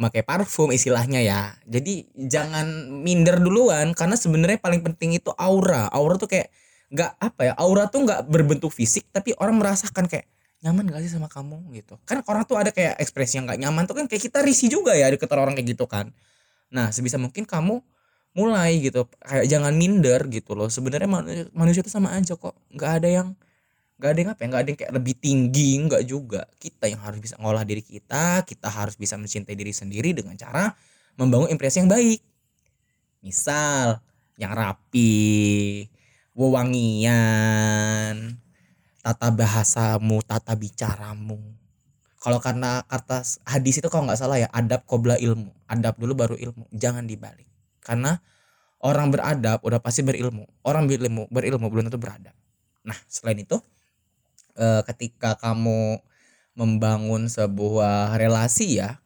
memakai 0.00 0.24
parfum 0.24 0.72
istilahnya 0.72 1.20
ya. 1.20 1.52
Jadi 1.68 2.08
jangan 2.16 2.88
minder 2.88 3.36
duluan 3.36 3.92
karena 3.92 4.16
sebenarnya 4.16 4.56
paling 4.56 4.80
penting 4.80 5.20
itu 5.20 5.28
aura. 5.36 5.92
Aura 5.92 6.16
tuh 6.16 6.32
kayak 6.32 6.48
nggak 6.88 7.12
apa 7.20 7.40
ya 7.44 7.52
aura 7.60 7.86
tuh 7.92 8.08
nggak 8.08 8.26
berbentuk 8.26 8.72
fisik 8.72 9.06
tapi 9.12 9.36
orang 9.36 9.60
merasakan 9.60 10.08
kayak 10.08 10.26
nyaman 10.60 10.88
gak 10.88 11.04
sih 11.04 11.12
sama 11.12 11.28
kamu 11.28 11.60
gitu. 11.76 12.00
Kan 12.08 12.24
orang 12.24 12.48
tuh 12.48 12.56
ada 12.56 12.72
kayak 12.72 12.96
ekspresi 12.96 13.36
yang 13.36 13.44
nggak 13.44 13.60
nyaman 13.60 13.84
tuh 13.84 13.96
kan 14.00 14.08
kayak 14.08 14.24
kita 14.24 14.40
risih 14.40 14.72
juga 14.72 14.96
ya 14.96 15.12
deket 15.12 15.28
orang 15.36 15.52
kayak 15.52 15.76
gitu 15.76 15.84
kan. 15.84 16.12
Nah 16.72 16.88
sebisa 16.88 17.20
mungkin 17.20 17.44
kamu 17.44 17.84
mulai 18.32 18.80
gitu 18.80 19.04
kayak 19.20 19.44
jangan 19.52 19.76
minder 19.76 20.24
gitu 20.32 20.56
loh. 20.56 20.72
Sebenarnya 20.72 21.08
manusia, 21.08 21.44
manusia 21.52 21.80
itu 21.84 21.92
sama 21.92 22.16
aja 22.16 22.40
kok. 22.40 22.56
Nggak 22.72 22.90
ada 23.04 23.08
yang 23.08 23.28
nggak 24.00 24.10
ada 24.16 24.20
yang 24.24 24.32
apa 24.32 24.40
ya 24.40 24.46
nggak 24.48 24.62
ada 24.64 24.70
yang 24.72 24.80
kayak 24.80 24.92
lebih 24.96 25.14
tinggi 25.20 25.76
nggak 25.84 26.02
juga. 26.08 26.48
Kita 26.56 26.88
yang 26.88 27.04
harus 27.04 27.20
bisa 27.20 27.36
ngolah 27.36 27.68
diri 27.68 27.84
kita 27.84 28.48
kita 28.48 28.72
harus 28.72 28.96
bisa 28.96 29.20
mencintai 29.20 29.52
diri 29.52 29.76
sendiri 29.76 30.16
dengan 30.16 30.32
cara 30.40 30.72
membangun 31.20 31.52
impresi 31.52 31.84
yang 31.84 31.92
baik. 31.92 32.24
Misal 33.20 34.00
yang 34.40 34.56
rapi 34.56 35.84
wewangian 36.32 37.76
tata 39.04 39.28
bahasamu 39.28 40.24
tata 40.24 40.56
bicaramu. 40.56 41.36
Kalau 42.20 42.40
karena 42.40 42.80
kata 42.88 43.20
hadis 43.44 43.84
itu 43.84 43.88
kalau 43.92 44.08
nggak 44.08 44.16
salah 44.16 44.40
ya 44.40 44.48
adab 44.48 44.88
kobra 44.88 45.20
ilmu. 45.20 45.52
Adab 45.68 46.00
dulu 46.00 46.16
baru 46.16 46.40
ilmu 46.40 46.72
jangan 46.72 47.04
dibalik. 47.04 47.48
Karena 47.84 48.16
orang 48.80 49.12
beradab 49.12 49.60
udah 49.60 49.76
pasti 49.76 50.00
berilmu. 50.00 50.48
Orang 50.64 50.88
berilmu 50.88 51.28
berilmu 51.28 51.68
belum 51.68 51.92
tentu 51.92 52.00
beradab. 52.00 52.32
Nah 52.88 52.96
selain 53.04 53.44
itu 53.44 53.60
eh, 54.60 54.82
ketika 54.84 55.40
kamu 55.40 56.04
membangun 56.52 57.26
sebuah 57.26 58.20
relasi 58.20 58.84
ya 58.84 59.00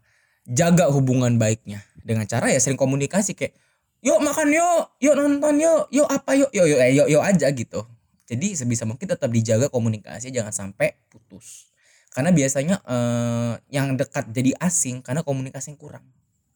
jaga 0.45 0.91
hubungan 0.91 1.39
baiknya 1.39 1.87
dengan 2.05 2.27
cara 2.27 2.51
ya 2.53 2.59
sering 2.61 2.77
komunikasi 2.77 3.33
kayak 3.33 3.57
yuk 4.05 4.21
makan 4.21 4.53
yuk 4.53 4.93
yuk 5.01 5.15
nonton 5.17 5.63
yuk 5.63 5.89
yuk 5.89 6.09
apa 6.11 6.37
yuk 6.37 6.51
yuk 6.53 6.67
yuk 6.69 6.79
eh, 6.83 6.93
yuk, 6.93 7.09
yuk 7.09 7.23
aja 7.25 7.49
gitu 7.55 7.87
Jadi 8.25 8.57
sebisa 8.57 8.89
mungkin 8.89 9.05
tetap 9.05 9.29
dijaga 9.29 9.69
komunikasi 9.69 10.33
jangan 10.33 10.49
sampai 10.49 10.97
putus. 11.13 11.69
Karena 12.09 12.33
biasanya 12.33 12.81
eh, 12.81 13.53
yang 13.69 14.01
dekat 14.01 14.33
jadi 14.33 14.57
asing 14.65 15.05
karena 15.05 15.21
komunikasi 15.21 15.77
yang 15.77 15.81
kurang 15.81 16.09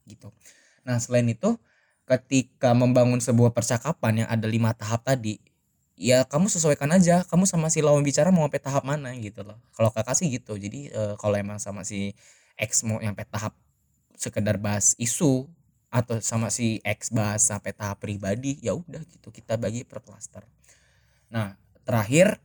gitu. 0.08 0.32
Nah 0.88 0.96
selain 0.96 1.28
itu 1.28 1.60
ketika 2.08 2.72
membangun 2.72 3.20
sebuah 3.20 3.52
percakapan 3.52 4.24
yang 4.24 4.28
ada 4.32 4.48
lima 4.48 4.72
tahap 4.72 5.04
tadi 5.04 5.36
ya 5.98 6.22
kamu 6.24 6.46
sesuaikan 6.46 6.88
aja 6.94 7.26
kamu 7.26 7.44
sama 7.44 7.68
si 7.68 7.82
lawan 7.82 8.06
bicara 8.06 8.30
mau 8.30 8.46
sampai 8.46 8.62
tahap 8.62 8.86
mana 8.86 9.10
gitu 9.18 9.42
loh 9.42 9.58
kalau 9.74 9.90
kakak 9.90 10.14
sih 10.14 10.30
gitu 10.30 10.54
jadi 10.54 10.80
eh, 10.94 11.14
kalau 11.18 11.34
emang 11.34 11.58
sama 11.58 11.82
si 11.82 12.14
X 12.54 12.86
mau 12.86 13.02
sampai 13.02 13.26
tahap 13.26 13.52
sekedar 14.14 14.56
bahas 14.62 14.94
isu 14.96 15.50
atau 15.90 16.22
sama 16.22 16.54
si 16.54 16.78
X 16.86 17.10
bahas 17.10 17.42
sampai 17.42 17.74
tahap 17.74 17.98
pribadi 17.98 18.62
ya 18.62 18.78
udah 18.78 19.02
gitu 19.02 19.34
kita 19.34 19.58
bagi 19.58 19.82
per 19.82 20.00
cluster 20.00 20.46
nah 21.28 21.58
terakhir 21.82 22.38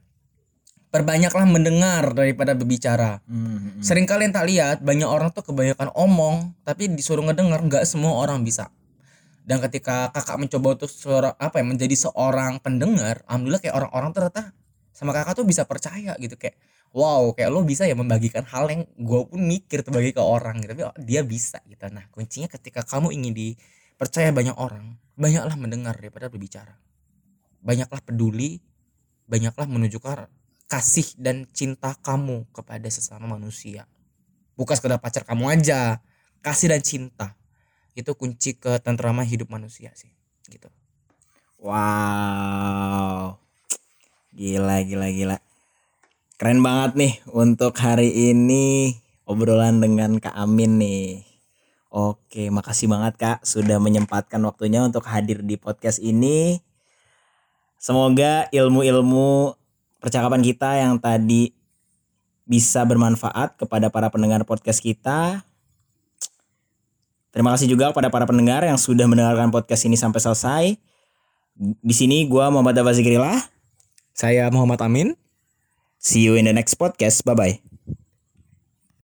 perbanyaklah 0.93 1.49
mendengar 1.49 2.13
daripada 2.13 2.53
berbicara 2.53 3.17
Hmm, 3.25 3.57
hmm. 3.57 3.81
Sering 3.81 4.05
kalian 4.05 4.29
tak 4.29 4.45
lihat 4.45 4.85
banyak 4.85 5.09
orang 5.09 5.33
tuh 5.33 5.41
kebanyakan 5.41 5.89
omong 5.97 6.53
tapi 6.61 6.85
disuruh 6.93 7.25
ngedenger 7.25 7.65
nggak 7.65 7.83
semua 7.89 8.21
orang 8.21 8.45
bisa. 8.45 8.69
Dan 9.43 9.59
ketika 9.59 10.07
kakak 10.15 10.39
mencoba 10.39 10.79
untuk 10.79 10.87
suara 10.87 11.35
apa 11.35 11.59
ya 11.59 11.65
menjadi 11.67 11.95
seorang 11.99 12.63
pendengar, 12.63 13.27
alhamdulillah 13.27 13.59
kayak 13.59 13.75
orang-orang 13.75 14.15
ternyata 14.15 14.55
sama 14.95 15.11
kakak 15.11 15.35
tuh 15.35 15.43
bisa 15.43 15.67
percaya 15.67 16.15
gitu 16.15 16.39
kayak 16.39 16.55
wow 16.95 17.33
kayak 17.35 17.49
lo 17.51 17.65
bisa 17.65 17.83
ya 17.83 17.97
membagikan 17.97 18.45
hal 18.45 18.69
yang 18.69 18.85
gue 18.95 19.19
pun 19.25 19.41
mikir 19.41 19.81
tuh 19.81 19.91
bagi 19.91 20.13
ke 20.13 20.21
orang 20.21 20.61
gitu 20.63 20.71
tapi 20.77 20.83
oh, 20.87 20.95
dia 21.01 21.25
bisa 21.27 21.59
gitu. 21.67 21.83
Nah 21.91 22.07
kuncinya 22.13 22.47
ketika 22.47 22.87
kamu 22.87 23.11
ingin 23.11 23.33
dipercaya 23.35 24.31
banyak 24.31 24.55
orang, 24.55 24.95
banyaklah 25.19 25.59
mendengar 25.59 25.97
daripada 25.99 26.31
berbicara. 26.31 26.79
Banyaklah 27.59 27.99
peduli, 27.99 28.63
banyaklah 29.27 29.67
menunjukkan 29.67 30.29
kasih 30.71 31.19
dan 31.19 31.49
cinta 31.51 31.99
kamu 31.99 32.47
kepada 32.55 32.87
sesama 32.87 33.27
manusia. 33.27 33.89
Bukan 34.55 34.77
sekedar 34.77 35.01
pacar 35.01 35.25
kamu 35.25 35.49
aja, 35.51 35.99
kasih 36.45 36.71
dan 36.71 36.81
cinta. 36.85 37.33
Itu 37.93 38.17
kunci 38.17 38.57
ketentraman 38.57 39.25
hidup 39.25 39.53
manusia 39.53 39.93
sih, 39.93 40.09
gitu. 40.49 40.69
Wow. 41.61 43.37
Gila 44.33 44.81
gila 44.83 45.07
gila. 45.13 45.37
Keren 46.41 46.59
banget 46.59 46.91
nih 46.97 47.13
untuk 47.31 47.77
hari 47.77 48.09
ini 48.33 48.97
obrolan 49.23 49.79
dengan 49.79 50.19
Kak 50.19 50.35
Amin 50.35 50.81
nih. 50.81 51.23
Oke, 51.93 52.49
makasih 52.49 52.89
banget 52.89 53.13
Kak 53.21 53.45
sudah 53.45 53.77
menyempatkan 53.77 54.41
waktunya 54.41 54.81
untuk 54.81 55.05
hadir 55.05 55.45
di 55.45 55.55
podcast 55.61 56.01
ini. 56.01 56.57
Semoga 57.77 58.49
ilmu-ilmu 58.49 59.53
percakapan 60.01 60.41
kita 60.41 60.81
yang 60.81 60.97
tadi 60.97 61.53
bisa 62.43 62.83
bermanfaat 62.83 63.55
kepada 63.55 63.93
para 63.93 64.09
pendengar 64.09 64.41
podcast 64.43 64.81
kita. 64.81 65.45
Terima 67.33 67.49
kasih 67.57 67.65
juga 67.65 67.89
kepada 67.89 68.13
para 68.13 68.29
pendengar 68.29 68.61
yang 68.61 68.77
sudah 68.77 69.09
mendengarkan 69.09 69.49
podcast 69.49 69.89
ini 69.89 69.97
sampai 69.97 70.21
selesai. 70.21 70.63
Di 71.57 71.95
sini 71.97 72.29
gua 72.29 72.53
Muhammad 72.53 72.77
Abbas 72.77 73.01
Zikrillah. 73.01 73.41
Saya 74.13 74.45
Muhammad 74.53 74.77
Amin. 74.85 75.17
See 75.97 76.21
you 76.21 76.37
in 76.37 76.45
the 76.45 76.53
next 76.53 76.77
podcast. 76.77 77.25
Bye 77.25 77.33
bye. 77.33 77.72